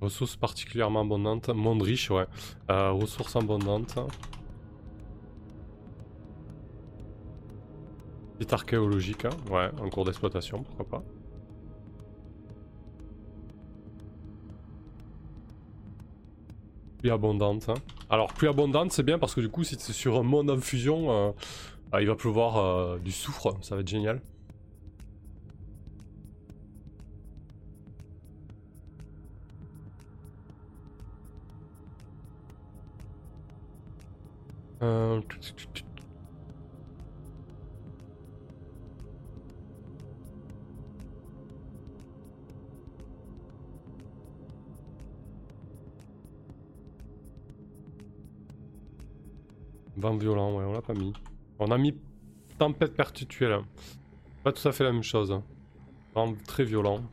[0.00, 1.48] Ressources particulièrement abondantes.
[1.48, 2.26] Monde riche, ouais.
[2.70, 3.98] Euh, ressources abondantes.
[8.40, 9.30] Site archéologique, hein.
[9.50, 11.04] ouais, en cours d'exploitation, pourquoi pas.
[17.10, 17.68] Abondante.
[17.68, 17.74] Hein.
[18.10, 20.58] Alors, plus abondante, c'est bien parce que du coup, si c'est sur un monde en
[20.58, 21.32] fusion, euh,
[21.90, 23.56] bah, il va pleuvoir euh, du soufre.
[23.62, 24.20] Ça va être génial.
[34.82, 35.20] Euh...
[50.02, 51.12] 20 violent, ouais, on l'a pas mis.
[51.60, 51.94] On a mis
[52.58, 53.60] tempête perpétuelle.
[54.42, 55.40] Pas tout à fait la même chose.
[56.12, 57.04] Vraiment très violent.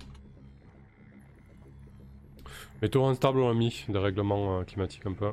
[2.82, 5.32] Météo instable, on a mis des règlements euh, climatiques un peu.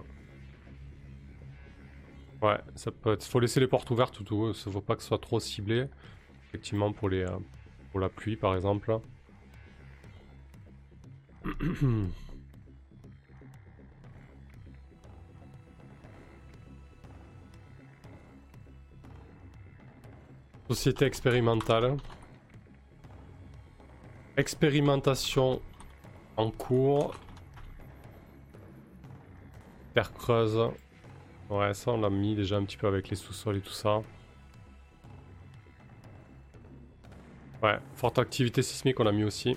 [2.43, 3.25] Ouais, ça peut être.
[3.25, 4.53] Faut laisser les portes ouvertes tout.
[4.53, 5.87] Ça faut pas que ce soit trop ciblé.
[6.49, 7.39] Effectivement, pour les, euh,
[7.91, 8.99] pour la pluie, par exemple.
[20.69, 21.97] Société expérimentale.
[24.37, 25.62] Expérimentation
[26.37, 27.14] en cours.
[29.95, 30.59] Terre creuse.
[31.49, 34.03] Ouais, ça on l'a mis déjà un petit peu avec les sous-sols et tout ça.
[37.62, 39.57] Ouais, forte activité sismique on a mis aussi.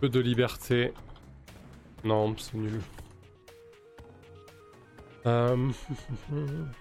[0.00, 0.94] Peu de liberté.
[2.04, 2.80] Non, c'est nul.
[5.26, 5.70] Euh...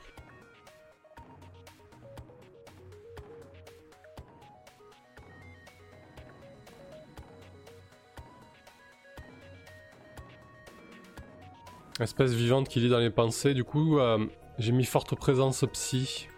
[12.00, 14.26] Espèce vivante qui lit dans les pensées, du coup euh,
[14.58, 16.30] j'ai mis forte présence psy.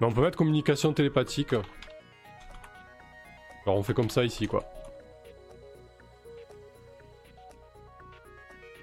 [0.00, 1.54] Mais on peut mettre communication télépathique.
[3.64, 4.62] Alors on fait comme ça ici quoi.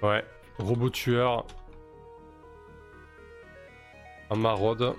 [0.02, 0.24] Ouais,
[0.58, 1.46] robot tueur.
[4.30, 4.94] Un maraude.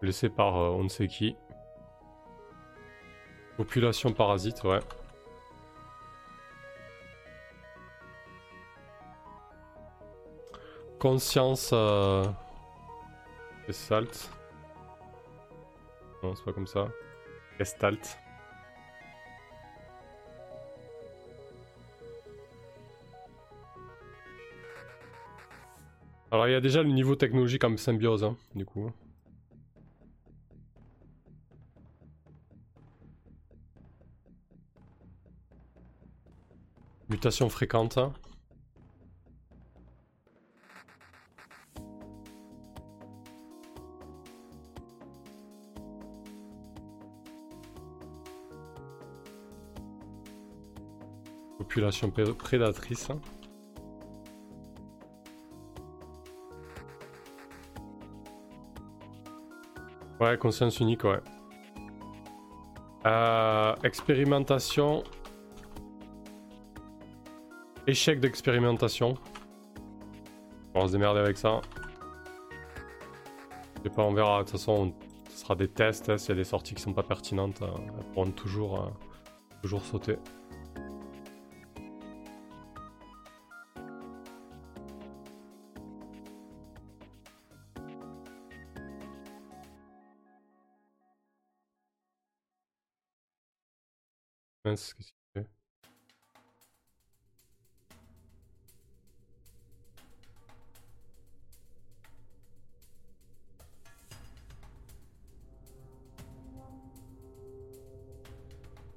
[0.00, 1.36] Blessé par euh, on ne sait qui.
[3.56, 4.80] Population parasite, ouais.
[10.98, 11.70] Conscience...
[11.72, 12.24] Euh...
[13.66, 14.30] Gestalt.
[16.22, 16.88] Non, c'est pas comme ça.
[17.58, 18.18] Gestalt.
[26.30, 28.90] Alors il y a déjà le niveau technologique comme symbiose, hein, du coup.
[37.08, 37.96] Mutation fréquente.
[37.96, 38.12] Hein.
[51.56, 53.08] Population prédatrice.
[53.08, 53.20] Hein.
[60.28, 61.20] Ouais, conscience unique, ouais.
[63.06, 65.02] Euh, expérimentation.
[67.86, 69.14] Échec d'expérimentation.
[70.74, 71.62] On va se démerder avec ça.
[73.76, 74.40] Je sais pas, on verra.
[74.40, 74.92] De toute façon,
[75.30, 76.10] ce sera des tests.
[76.10, 76.18] Hein.
[76.18, 78.88] S'il y a des sorties qui sont pas pertinentes, euh, elles pourront toujours, euh,
[79.62, 80.18] toujours sauter.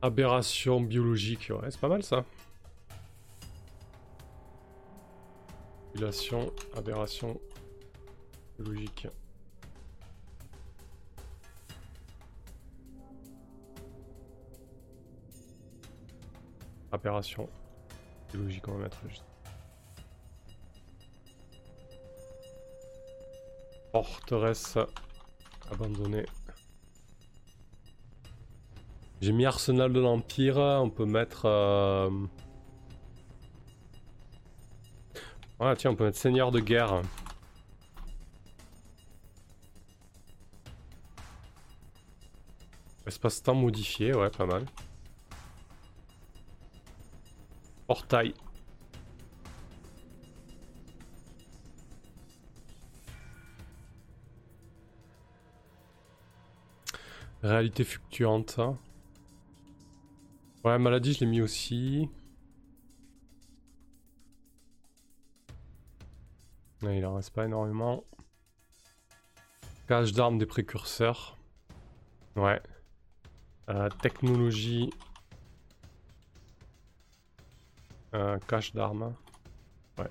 [0.03, 2.25] Aberration biologique, ouais, c'est pas mal ça.
[6.75, 7.39] Aberration
[8.57, 9.07] biologique.
[16.91, 17.49] Opération.
[18.29, 19.23] C'est logique, on va mettre juste.
[23.91, 24.77] Forteresse
[25.71, 26.25] abandonnée.
[29.21, 31.45] J'ai mis Arsenal de l'Empire, on peut mettre...
[31.45, 32.09] Euh...
[35.59, 37.01] Ouais tiens, on peut mettre Seigneur de guerre.
[43.05, 44.65] Espace-temps modifié, ouais, pas mal.
[47.91, 48.33] Portail.
[57.43, 58.61] Réalité fluctuante.
[60.63, 62.07] Ouais, maladie, je l'ai mis aussi.
[66.83, 68.05] il en reste pas énormément.
[69.89, 71.37] Cache d'armes des précurseurs.
[72.37, 72.61] Ouais.
[73.67, 74.91] Euh, technologie.
[78.13, 79.15] Euh, cache d'armes.
[79.97, 80.09] Ouais.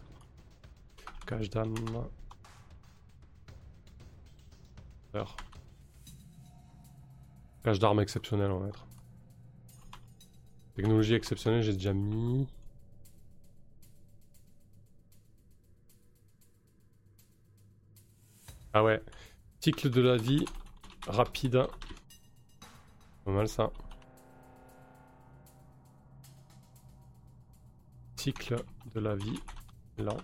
[1.26, 2.08] Cache d'armes.
[7.62, 8.86] Cache d'armes exceptionnelle, on va mettre.
[10.74, 12.48] Technologie exceptionnelle, j'ai déjà mis.
[18.72, 19.02] Ah ouais.
[19.60, 20.44] Cycle de la vie.
[21.06, 21.66] Rapide.
[23.24, 23.70] Pas mal ça.
[28.20, 28.56] Cycle
[28.94, 29.40] de la vie
[29.96, 30.18] lent.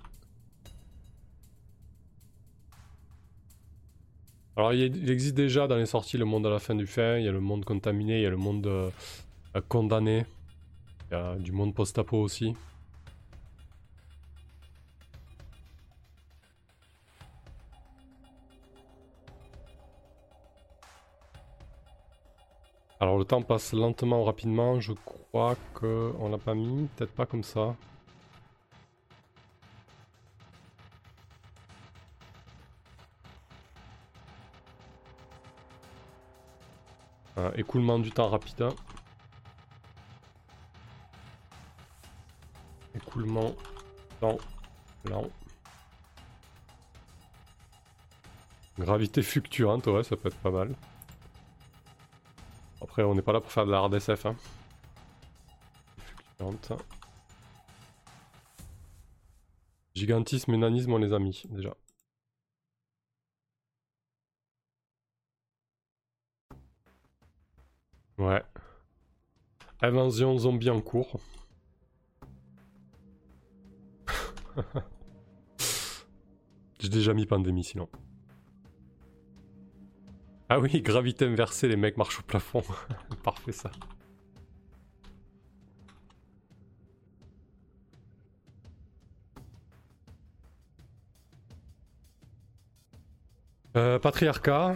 [4.55, 7.25] Alors il, existe déjà dans les sorties le monde à la fin du fin, il
[7.25, 8.91] y a le monde contaminé, il y a le monde euh,
[9.69, 10.27] condamné,
[11.11, 12.55] il y a du monde post-apo aussi.
[22.99, 27.27] Alors le temps passe lentement ou rapidement, je crois qu'on l'a pas mis, peut-être pas
[27.27, 27.77] comme ça.
[37.55, 38.69] Écoulement du temps rapide.
[42.95, 43.55] Écoulement
[44.21, 44.39] temps
[45.05, 45.29] lent.
[48.79, 50.75] Gravité fluctuante, ouais, ça peut être pas mal.
[52.81, 54.27] Après, on n'est pas là pour faire de la RDSF.
[54.27, 54.37] Hein.
[59.95, 61.75] Gigantisme et nanisme, on les a mis déjà.
[68.19, 68.43] Ouais.
[69.81, 71.21] Invasion zombie en cours.
[76.79, 77.89] J'ai déjà mis pandémie sinon.
[80.49, 82.63] Ah oui, gravité inversée, les mecs marchent au plafond.
[83.25, 83.71] Parfait ça.
[93.77, 94.75] Euh, patriarcat.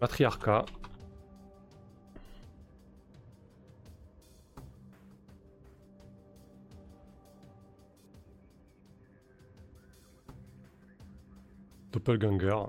[0.00, 0.64] Patriarcat.
[11.92, 12.66] Doppelganger.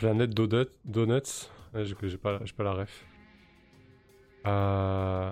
[0.00, 1.50] Planète Donuts.
[1.74, 3.04] j'ai pas, pas la ref.
[4.46, 5.30] Euh,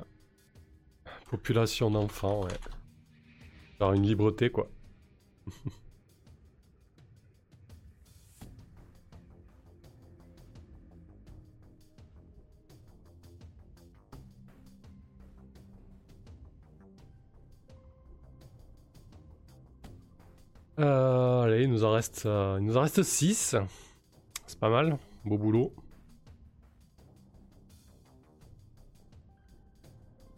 [1.30, 2.52] population d'enfants, ouais.
[3.80, 4.68] Genre une libreté, quoi.
[20.78, 23.56] Euh, allez, il nous en reste, euh, il nous en reste 6.
[24.46, 24.98] C'est pas mal.
[25.24, 25.72] Beau boulot.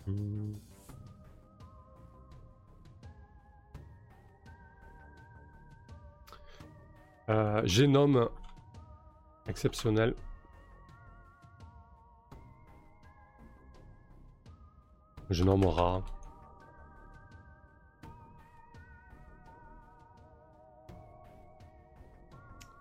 [0.06, 0.54] Hmm.
[7.28, 8.28] Euh, génome
[9.46, 10.14] exceptionnel.
[15.28, 16.19] Génome rare.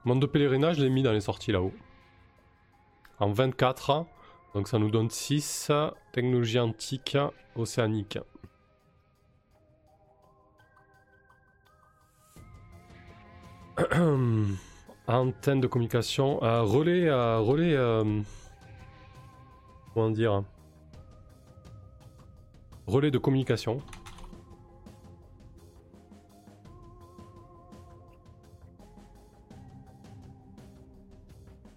[0.10, 1.72] Monde de pèlerinage, je l'ai mis dans les sorties là-haut.
[3.20, 4.08] En 24,
[4.56, 5.72] donc ça nous donne 6.
[6.12, 7.16] Technologie antique,
[7.56, 8.18] océanique.
[15.08, 16.42] Antenne de communication.
[16.42, 17.08] Euh, relais.
[17.08, 17.76] Euh, relais.
[17.76, 18.22] Euh,
[19.94, 20.44] comment dire
[22.88, 23.84] Relais de communication.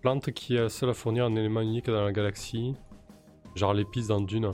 [0.03, 2.75] Plante qui est seule à fournir un élément unique dans la galaxie.
[3.55, 4.53] Genre l'épice dans Dune.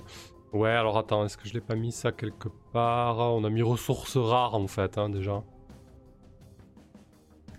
[0.52, 3.18] Ouais, alors attends, est-ce que je l'ai pas mis ça quelque part?
[3.18, 5.42] On a mis ressources rares en fait, hein, déjà.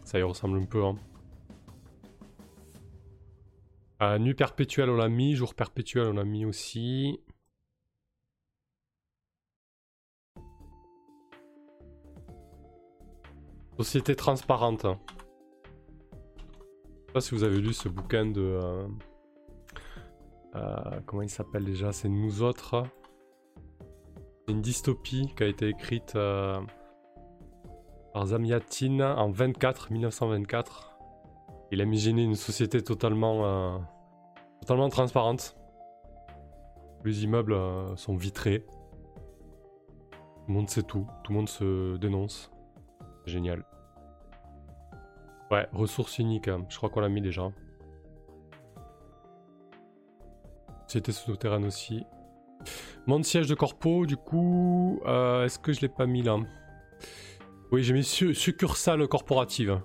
[0.03, 0.85] Ça y ressemble un peu.
[0.85, 0.97] Hein.
[4.03, 5.35] Euh, nuit perpétuelle, on l'a mis.
[5.35, 7.19] Jour perpétuel, on l'a mis aussi.
[13.77, 14.85] Société transparente.
[17.09, 18.39] Je sais pas si vous avez lu ce bouquin de...
[18.39, 18.87] Euh,
[20.55, 22.83] euh, comment il s'appelle déjà C'est Nous Autres.
[24.47, 26.61] une dystopie qui a été écrite euh,
[28.13, 30.99] par Zamiatin en 24, 1924.
[31.71, 33.81] Il a imaginé une société totalement,
[34.61, 35.57] totalement transparente.
[37.05, 37.57] Les immeubles
[37.95, 38.67] sont vitrés.
[40.11, 41.07] Tout le monde sait tout.
[41.23, 42.51] Tout le monde se dénonce.
[43.25, 43.65] Génial.
[45.51, 46.65] Ouais, ressources uniques, hein.
[46.69, 47.51] je crois qu'on l'a mis déjà.
[50.87, 52.03] C'était souterraine aussi.
[53.07, 56.37] Monde siège de corpo, du coup, euh, est-ce que je l'ai pas mis là?
[57.71, 59.81] Oui, j'ai mis succursale corporative.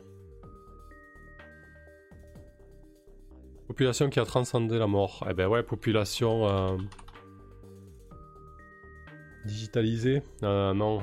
[3.67, 5.27] Population qui a transcendé la mort.
[5.29, 6.77] Eh ben ouais, population euh,
[9.47, 10.23] digitalisée.
[10.43, 11.01] Euh, non.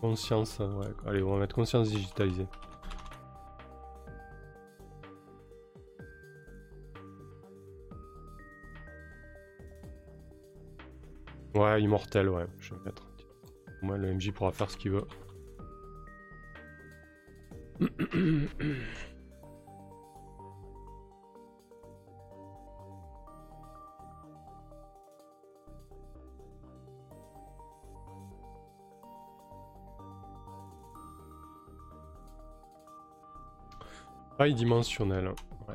[0.00, 0.86] Conscience, ouais.
[1.06, 2.46] Allez, on va mettre conscience digitalisée.
[11.54, 13.02] Ouais, immortel, ouais, je vais mettre.
[13.82, 15.06] Au moins, le MJ pourra faire ce qu'il veut.
[34.48, 35.28] dimensionnel.
[35.68, 35.74] Ouais.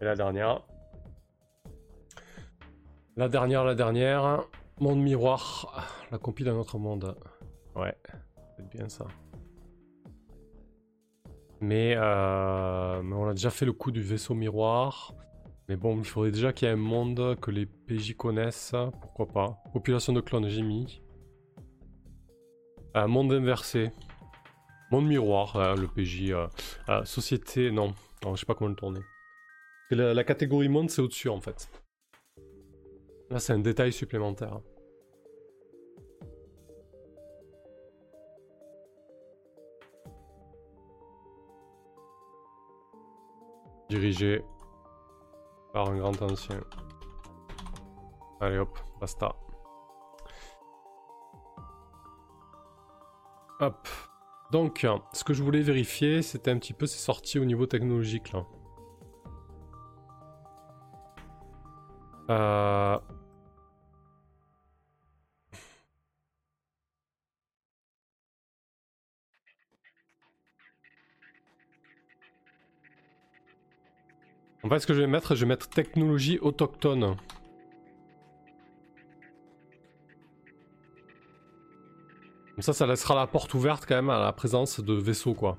[0.00, 0.62] Et la dernière.
[3.16, 4.44] La dernière, la dernière.
[4.80, 5.88] Monde miroir.
[6.12, 7.16] La compile d'un autre monde.
[7.74, 7.96] Ouais,
[8.56, 9.06] c'est bien ça.
[11.60, 15.14] Mais, euh, mais, on a déjà fait le coup du vaisseau miroir.
[15.68, 18.74] Mais bon, il faudrait déjà qu'il y ait un monde que les PJ connaissent.
[19.00, 19.62] Pourquoi pas?
[19.72, 21.02] Population de clones, j'ai mis.
[22.98, 23.92] Euh, monde inversé.
[24.90, 26.32] Monde miroir, euh, le PJ.
[26.32, 27.94] Euh, société, non.
[28.24, 28.34] non.
[28.34, 29.00] Je sais pas comment le tourner.
[29.90, 31.70] La, catégorie monde, c'est au-dessus en fait.
[33.30, 34.60] Là, c'est un détail supplémentaire.
[43.88, 44.42] Dirigé
[45.72, 46.60] par un grand ancien.
[48.40, 49.34] Allez hop, basta.
[53.60, 53.88] Hop.
[54.52, 58.32] Donc, ce que je voulais vérifier, c'était un petit peu ces sorties au niveau technologique
[58.32, 58.46] là.
[62.30, 62.98] Euh...
[74.64, 77.16] En fait, ce que je vais mettre, je vais mettre technologie autochtone.
[82.58, 85.56] Comme ça, ça laissera la porte ouverte quand même à la présence de vaisseaux, quoi.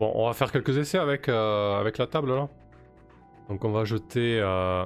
[0.00, 2.48] Bon, on va faire quelques essais avec, euh, avec la table, là.
[3.48, 4.40] Donc on va jeter...
[4.40, 4.84] Euh,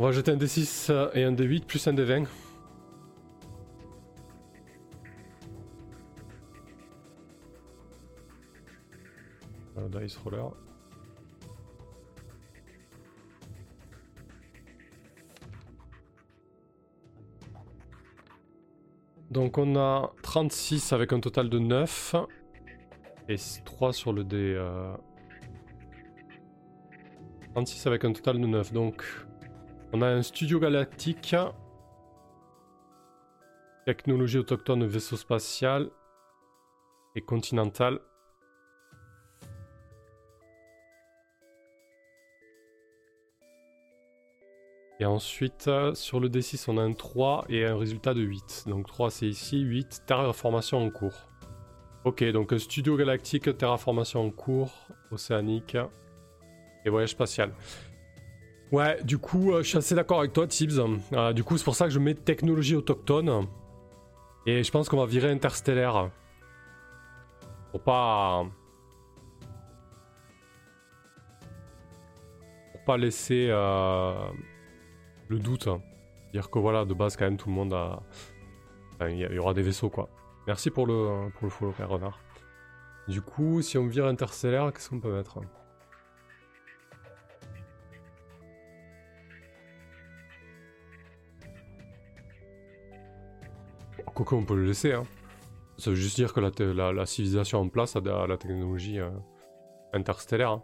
[0.00, 2.26] On va jeter un D6 et un D8 plus un D20.
[10.00, 10.52] Dice roller.
[19.30, 22.14] Donc on a 36 avec un total de 9.
[23.28, 24.58] Et 3 sur le dé.
[27.52, 28.72] 36 euh, avec un total de 9.
[28.72, 29.04] Donc
[29.92, 31.36] on a un studio galactique.
[33.84, 35.90] Technologie autochtone vaisseau spatial.
[37.14, 38.00] Et continental.
[44.98, 48.64] Et ensuite, euh, sur le D6, on a un 3 et un résultat de 8.
[48.66, 51.28] Donc 3 c'est ici, 8, terraformation en cours.
[52.04, 54.72] Ok, donc studio galactique, terraformation en cours,
[55.10, 55.76] océanique
[56.84, 57.52] et voyage spatial.
[58.72, 60.80] Ouais, du coup, euh, je suis assez d'accord avec toi, Tibbs.
[61.12, 63.46] Euh, du coup, c'est pour ça que je mets technologie autochtone.
[64.46, 66.10] Et je pense qu'on va virer interstellaire.
[67.70, 68.46] Pour pas...
[72.72, 73.50] Pour pas laisser
[75.28, 75.66] le doute.
[75.66, 75.80] Hein.
[76.32, 78.02] Dire que voilà, de base, quand même, tout le monde a.
[79.08, 80.08] il y, aura des vaisseaux, quoi.
[80.46, 82.20] Merci pour le, pour le follow, renard.
[83.08, 85.40] Du coup, si on vire interstellaire, qu'est-ce qu'on peut mettre?
[94.14, 94.92] Coco, on peut le laisser.
[94.92, 95.04] Hein.
[95.76, 99.10] Ça veut juste dire que la, la, civilisation en place a la technologie euh,
[99.92, 100.52] interstellaire.
[100.52, 100.62] Hein.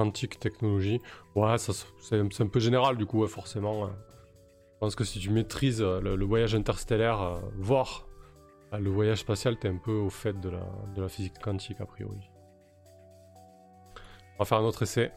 [0.00, 1.02] Quantique technologie.
[1.34, 3.86] Ouais, c'est un, peu général du coup, forcément.
[3.86, 8.08] Je pense que si tu maîtrises euh, le, voyage interstellaire, euh, voire
[8.72, 11.82] euh, le voyage spatial, t'es un peu au fait de la, de la physique quantique
[11.82, 12.16] a priori.
[14.36, 15.12] On va faire un autre essai.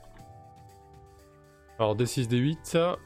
[1.80, 2.98] Alors D6, D8.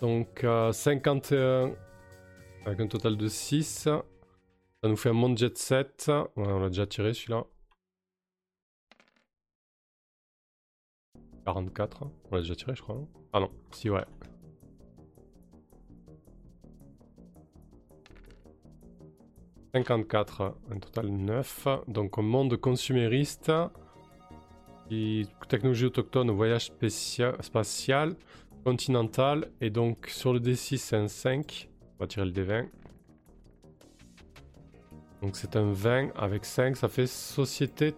[0.00, 1.70] Donc 51
[2.64, 3.64] avec un total de 6.
[3.84, 4.02] Ça
[4.82, 6.06] nous fait un monde jet 7.
[6.08, 7.44] Ouais, on l'a déjà tiré celui-là.
[11.46, 12.02] 44.
[12.30, 13.00] On l'a déjà tiré, je crois.
[13.32, 14.04] Ah non, si, ouais.
[19.74, 21.68] «54, un total 9.
[21.86, 23.52] Donc, monde consumériste.
[25.48, 26.72] technologie autochtone, voyage
[27.40, 28.16] spatial,
[28.64, 29.50] continental.
[29.60, 31.68] Et donc, sur le D6, c'est un 5.
[31.98, 32.68] On va tirer le D20.
[35.20, 36.76] Donc, c'est un 20 avec 5.
[36.76, 37.94] Ça fait société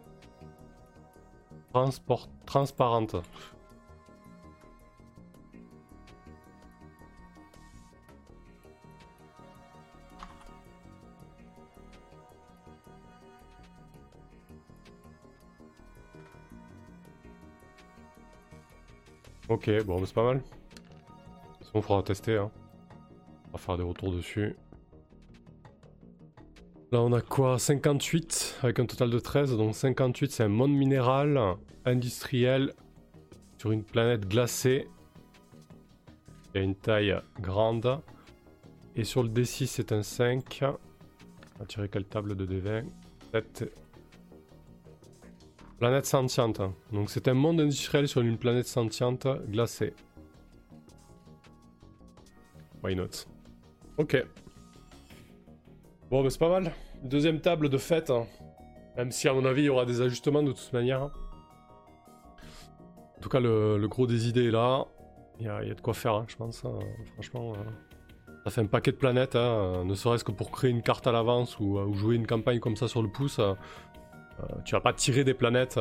[1.73, 3.17] transport transparente.
[19.49, 20.43] Ok, bon, c'est pas mal.
[21.73, 22.37] On fera tester.
[22.37, 22.51] Hein.
[23.49, 24.57] On va faire des retours dessus.
[26.91, 27.59] Là, on a quoi?
[27.59, 29.57] 58 avec un total de 13.
[29.59, 31.39] Donc 58, c'est un monde minéral
[31.85, 32.73] industriel
[33.59, 34.89] sur une planète glacée.
[36.55, 38.01] Il y a une taille grande.
[38.97, 40.61] Et sur le D6, c'est un 5.
[40.63, 42.85] On va tirer quelle table de D20
[43.33, 43.71] 7.
[45.79, 46.63] Planète sentiente.
[46.91, 49.93] Donc c'est un monde industriel sur une planète sentiente glacée.
[52.83, 53.27] Why not?
[53.99, 54.25] Ok.
[56.11, 56.73] Bon, mais c'est pas mal.
[57.03, 58.09] Deuxième table de fête.
[58.09, 58.27] Hein.
[58.97, 61.03] Même si, à mon avis, il y aura des ajustements de toute manière.
[61.03, 61.11] En
[63.21, 64.87] tout cas, le, gros des idées est là.
[65.39, 66.65] Il y, a, de quoi faire, hein, je pense.
[66.65, 66.79] Hein.
[67.13, 69.35] Franchement, euh, ça fait un paquet de planètes.
[69.35, 72.77] ne serait-ce que pour créer une carte à l'avance ou, euh, jouer une campagne comme
[72.77, 73.39] ça sur le pouce.
[73.39, 73.55] Euh,
[74.65, 75.79] tu vas pas tirer des planètes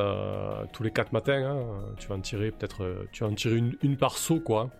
[0.73, 1.63] tous les 4 matins.
[1.97, 3.07] Tu vas en tirer peut-être.
[3.11, 4.71] tu vas en tirer une, par saut, quoi.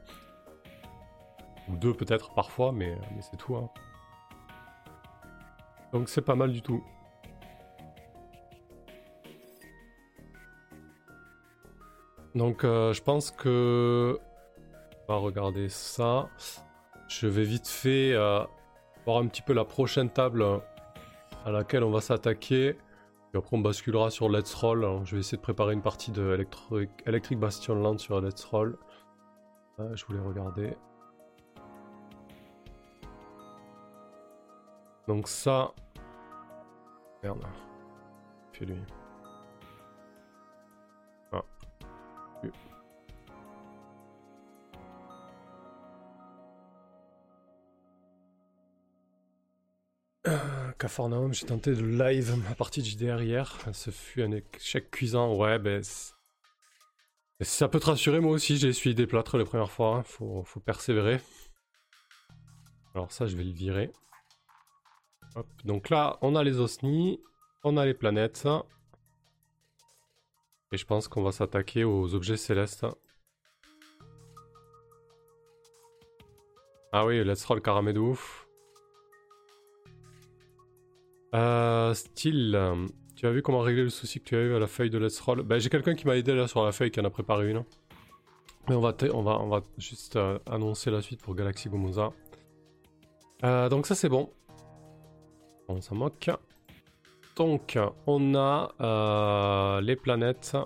[1.69, 3.56] Ou deux peut-être parfois, mais c'est tout.
[5.93, 6.84] Donc c'est pas mal du tout.
[12.35, 14.19] Donc euh, je pense que...
[15.07, 16.30] On va regarder ça.
[17.07, 18.43] Je vais vite fait euh,
[19.05, 20.45] voir un petit peu la prochaine table
[21.45, 22.76] à laquelle on va s'attaquer.
[23.34, 24.85] Et après on basculera sur Let's Roll.
[25.05, 26.45] je vais essayer de préparer une partie de
[27.05, 28.77] Electric Bastion Land sur Let's Roll.
[29.80, 30.73] Euh, je voulais regarder.
[35.08, 35.74] Donc ça...
[37.24, 37.44] Merde.
[38.52, 38.76] Fais lui.
[41.32, 41.44] Ah.
[50.28, 53.58] Euh, j'ai tenté de live ma partie de JDR hier.
[53.72, 55.34] Ce fut un échec cuisant.
[55.36, 55.82] Ouais, ben.
[57.42, 61.22] ça peut te rassurer, moi aussi j'ai essuyé des plâtres les premières fois, faut persévérer.
[62.94, 63.92] Alors ça, je vais le virer.
[65.66, 67.20] Donc là, on a les osnis,
[67.64, 68.48] on a les planètes.
[70.72, 72.86] Et je pense qu'on va s'attaquer aux objets célestes.
[76.91, 78.48] Ah oui, let's roll caramé de ouf.
[81.36, 82.60] Euh, style,
[83.16, 84.98] tu as vu comment régler le souci que tu as eu à la feuille de
[84.98, 85.44] let's roll?
[85.44, 87.64] Ben j'ai quelqu'un qui m'a aidé là sur la feuille qui en a préparé une.
[88.68, 92.12] Mais on va, on va, on va juste euh, annoncer la suite pour Galaxy Gomoza.
[93.44, 94.30] Euh, donc ça c'est bon.
[95.68, 96.30] On s'en moque.
[97.35, 97.77] Donc
[98.07, 100.57] on a euh, les planètes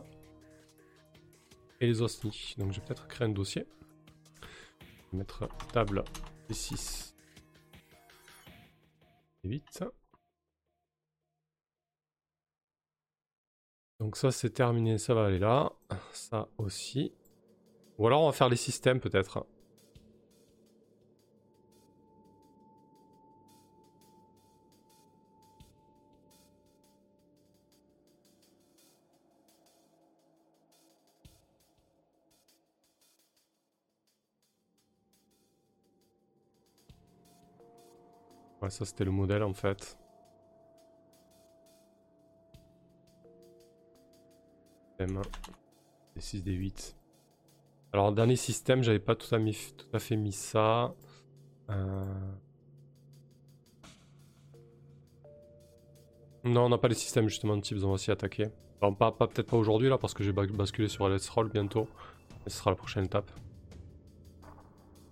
[1.80, 2.56] et les osnis.
[2.58, 3.66] Donc je vais peut-être créer un dossier.
[5.12, 6.04] Mettre table
[6.50, 7.14] D6
[9.44, 9.84] et 8.
[14.00, 15.72] Donc ça c'est terminé, ça va aller là.
[16.14, 17.12] Ça aussi.
[17.98, 19.46] Ou alors on va faire les systèmes peut-être.
[38.62, 39.98] Ouais, ça c'était le modèle en fait.
[45.00, 45.24] M1,
[46.16, 46.96] D6, D8.
[47.94, 50.94] Alors, dernier système, j'avais pas tout à, fait mis ça.
[51.70, 52.06] Euh.
[56.44, 58.48] Non, on n'a pas les systèmes justement de types, on va s'y attaquer.
[58.80, 61.88] pas, pas peut-être pas aujourd'hui là, parce que j'ai basculé sur Let's Roll bientôt.
[62.46, 63.30] Et ce sera la prochaine étape.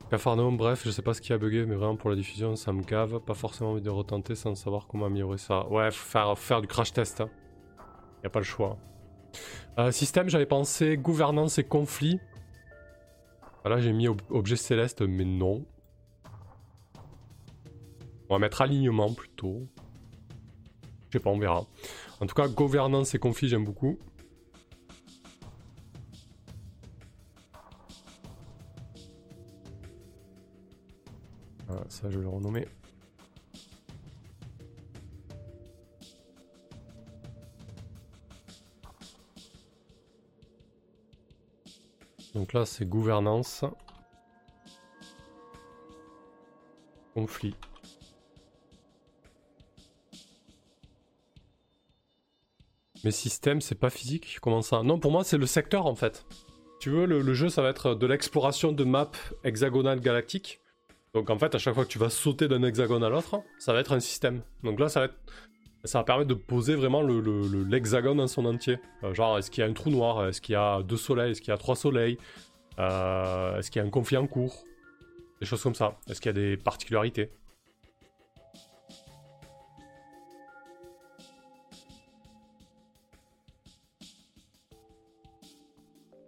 [0.09, 2.73] Cafarnaum, bref, je sais pas ce qui a bugué, mais vraiment pour la diffusion, ça
[2.73, 3.19] me gave.
[3.19, 5.67] Pas forcément envie de retenter sans savoir comment améliorer ça.
[5.67, 7.21] Ouais, faut faire, faire du crash test.
[7.21, 7.29] Hein.
[8.23, 8.77] Y a pas le choix.
[9.77, 12.19] Euh, système, j'avais pensé gouvernance et conflit.
[13.63, 15.63] Voilà, j'ai mis objet céleste, mais non.
[18.29, 19.67] On va mettre alignement plutôt.
[21.09, 21.65] Je sais pas, on verra.
[22.19, 23.99] En tout cas, gouvernance et conflit, j'aime beaucoup.
[31.87, 32.67] Ça je vais le renommer.
[42.35, 43.63] Donc là c'est gouvernance.
[47.13, 47.55] Conflit.
[53.03, 54.39] Mais système, c'est pas physique?
[54.41, 54.83] Comment ça?
[54.83, 56.25] Non, pour moi, c'est le secteur en fait.
[56.79, 59.11] Tu veux, le, jeu, ça va être de l'exploration de maps
[59.43, 60.61] hexagonales galactiques.
[61.13, 63.73] Donc en fait, à chaque fois que tu vas sauter d'un hexagone à l'autre, ça
[63.73, 64.41] va être un système.
[64.63, 68.77] Donc là, ça va, permettre de poser vraiment l'hexagone le, en son entier.
[69.03, 70.27] Euh, genre, est-ce qu'il y a un trou noir?
[70.27, 71.31] Est-ce qu'il y a deux soleils?
[71.31, 72.17] Est-ce qu'il y a trois soleils?
[72.79, 74.63] Euh, Est-ce qu'il y a un conflit en cours?
[75.39, 75.97] Des choses comme ça.
[76.07, 77.31] Est-ce qu'il y a des particularités?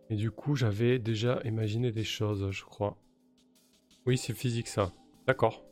[0.10, 2.98] Et du coup, j'avais déjà imaginé des choses, je crois.
[4.06, 4.92] Oui, c'est physique ça.
[5.28, 5.64] D'accord.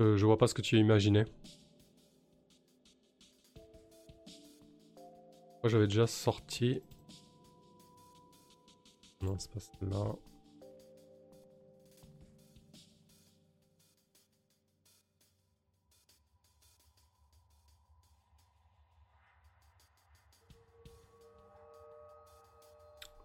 [0.00, 1.24] Euh, je vois pas ce que tu imaginé.
[5.62, 6.82] Moi j'avais déjà sorti.
[9.22, 10.16] Non, c'est pas celle-là.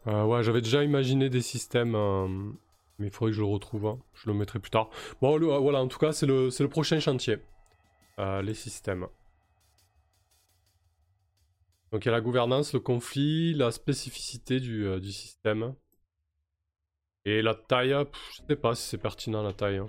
[0.07, 1.95] Euh, ouais, j'avais déjà imaginé des systèmes.
[1.95, 2.52] Euh,
[2.99, 3.99] mais il faudrait que je le retrouve, hein.
[4.13, 4.89] je le mettrai plus tard.
[5.21, 7.38] Bon, euh, voilà, en tout cas, c'est le, le, prochain chantier.
[8.19, 9.07] Euh, les systèmes.
[11.91, 15.73] Donc il y a la gouvernance, le conflit, la spécificité du, euh, système.
[17.26, 17.95] Et la taille,
[18.31, 19.77] je sais pas si c'est pertinent la taille.
[19.77, 19.88] Hein.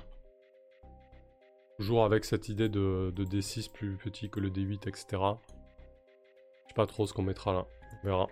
[1.79, 5.07] Toujours avec cette idée de, de, D6 plus petit que le D8, etc.
[5.13, 7.67] Je sais pas trop ce qu'on mettra là.
[8.03, 8.27] On verra.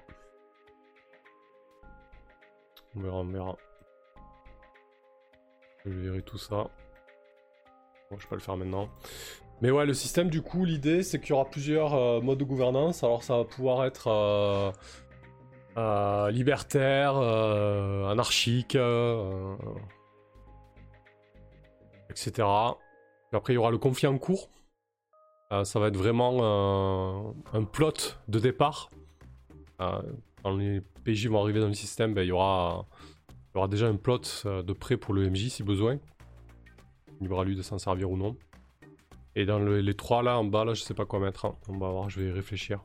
[2.94, 3.56] On verra, on verra.
[5.90, 6.68] Je virer tout ça.
[8.16, 8.88] Je peux le faire maintenant.
[9.60, 12.44] Mais ouais, le système, du coup, l'idée, c'est qu'il y aura plusieurs euh, modes de
[12.44, 13.02] gouvernance.
[13.02, 14.70] Alors, ça va pouvoir être euh,
[15.76, 18.76] euh, libertaire, anarchique,
[22.10, 22.48] etc.
[23.32, 24.48] après, il y aura le conflit en cours.
[25.50, 28.90] ça va être vraiment un plot de départ.
[29.78, 32.86] quand les PJ vont arriver dans le système, ben, il y aura
[33.58, 35.98] aura déjà un plot euh, de prêt pour le MJ si besoin.
[37.20, 38.36] Libre à lui de s'en servir ou non.
[39.34, 41.44] Et dans les trois là en bas, là, je sais pas quoi mettre.
[41.44, 41.54] Hein.
[41.68, 42.84] On va voir, je vais y réfléchir.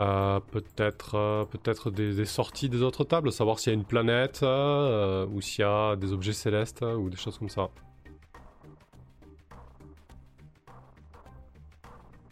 [0.00, 4.42] Euh, peut-être euh, peut-être des, sorties des autres tables, savoir s'il y a une planète
[4.42, 7.68] ou s'il y a des objets célestes ou des choses comme ça.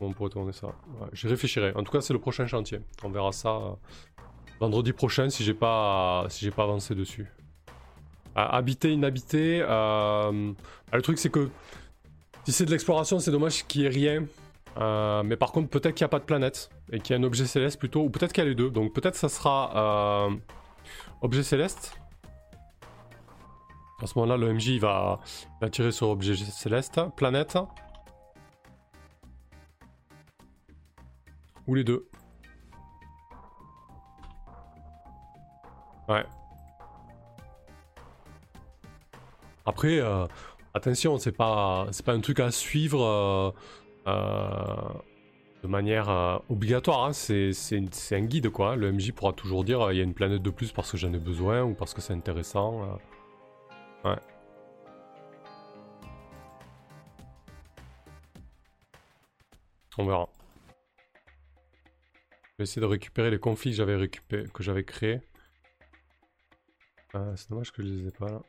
[0.07, 0.69] On pourrait tourner ça
[1.13, 1.73] J'y réfléchirai.
[1.75, 2.81] En tout cas, c'est le prochain chantier.
[3.03, 3.77] On verra ça
[4.61, 7.27] vendredi prochain si j'ai pas si j'ai pas avancé dessus.
[8.35, 9.61] habiter, inhabité.
[9.61, 10.31] Bah,
[10.93, 11.51] le truc, c'est que
[12.45, 14.25] si c'est de l'exploration, c'est dommage qu'il n'y ait rien.
[14.79, 17.21] Euh, mais par contre, peut-être qu'il n'y a pas de planète et qu'il y a
[17.21, 18.71] un objet céleste plutôt, ou peut-être qu'il y a les deux.
[18.71, 20.37] Donc peut-être ça sera euh,
[21.23, 21.97] objet céleste.
[24.03, 25.21] À ce moment-là, le MJ va,
[25.61, 27.59] va tirer sur objet céleste, planète.
[31.67, 32.09] Ou les deux.
[36.09, 36.25] Ouais.
[39.67, 40.27] Après, euh,
[40.75, 43.55] attention, c'est pas, c'est pas un truc à suivre
[44.07, 44.89] euh,
[45.63, 47.05] de manière euh, obligatoire.
[47.05, 47.13] Hein.
[47.13, 47.53] C'est
[48.13, 48.77] un guide quoi.
[48.77, 50.97] Le MJ pourra toujours dire euh, il y a une planète de plus parce que
[50.97, 52.99] j'en ai besoin ou parce que c'est intéressant.
[54.05, 54.17] Ouais.
[59.99, 60.29] On verra.
[62.61, 65.21] Essayer de récupérer les conflits que j'avais récupéré, que j'avais créés.
[67.35, 68.43] c'est dommage que je les ai pas là.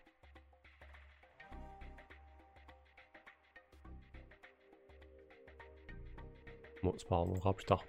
[6.83, 7.83] Bon, c'est pas grave, on verra plus tard.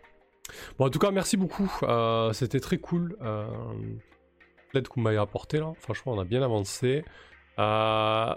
[0.78, 1.72] Bon, en tout cas, merci beaucoup.
[1.82, 3.16] Euh, c'était très cool.
[3.22, 3.46] Euh,
[4.74, 5.72] L'aide que vous m'avez apporté là.
[5.78, 7.04] Franchement, on a bien avancé.
[7.58, 8.34] Euh,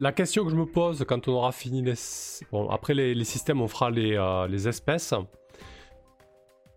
[0.00, 1.94] la question que je me pose quand on aura fini les.
[2.52, 5.14] Bon, après les, systèmes, on fera euh, les espèces.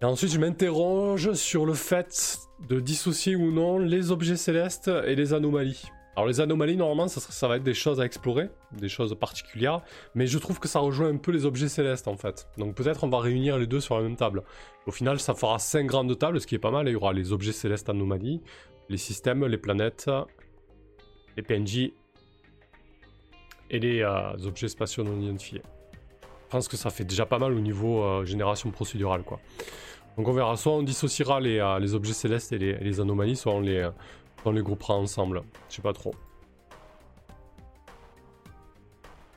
[0.02, 5.16] Et ensuite, je m'interroge sur le fait de dissocier ou non les objets célestes et
[5.16, 5.86] les anomalies.
[6.16, 9.82] Alors les anomalies, normalement, ça, va être des choses à explorer, des choses particulières,
[10.16, 12.48] mais je trouve que ça rejoint un peu les objets célestes, en fait.
[12.58, 14.44] Donc peut-être on va réunir les deux sur la même table.
[14.88, 16.88] Au final, ça fera 5 grandes tables, ce qui est pas mal.
[16.88, 18.42] Il y aura les objets célestes anomalies,
[18.90, 20.10] les systèmes, les planètes,
[21.38, 21.92] les PNJ
[23.70, 25.62] et les euh, objets spatiaux non identifiés.
[26.46, 29.40] Je pense que ça fait déjà pas mal au niveau euh, génération procédurale, quoi.
[30.18, 33.62] Donc on verra, soit on dissociera les, euh, objets célestes et les, anomalies, soit on
[33.62, 33.88] les
[34.46, 35.44] on les groupera ensemble.
[35.70, 36.14] Je sais pas trop.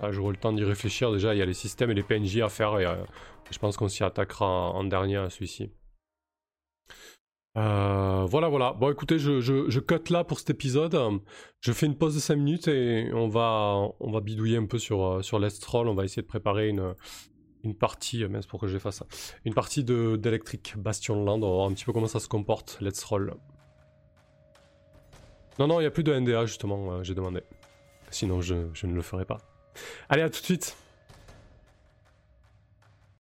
[0.01, 1.13] Ah, J'aurai le temps d'y réfléchir.
[1.13, 2.79] Déjà, il y a les systèmes et les PNJ à faire.
[2.79, 2.95] Et, euh,
[3.51, 5.71] je pense qu'on s'y attaquera en, dernier à celui-ci.
[7.59, 8.73] Euh, voilà, voilà.
[8.73, 10.97] Bon, écoutez, je, je, cut là pour cet épisode.
[11.61, 14.79] Je fais une pause de 5 minutes et on va, on va bidouiller un peu
[14.79, 15.89] sur, euh, sur Let's Troll.
[15.89, 16.95] On va essayer de préparer une,
[17.63, 19.07] une partie, mais c'est pour que je fasse ça.
[19.45, 21.43] Une partie d'Electric Bastion Land.
[21.43, 22.79] On va voir un petit peu comment ça se comporte.
[22.81, 23.35] Let's Roll.
[25.59, 27.43] Non, non, il n'y a plus de NDA justement, euh, j'ai demandé.
[28.11, 29.39] Sinon, je, je ne le ferai pas.
[30.09, 30.77] Allez, à tout de suite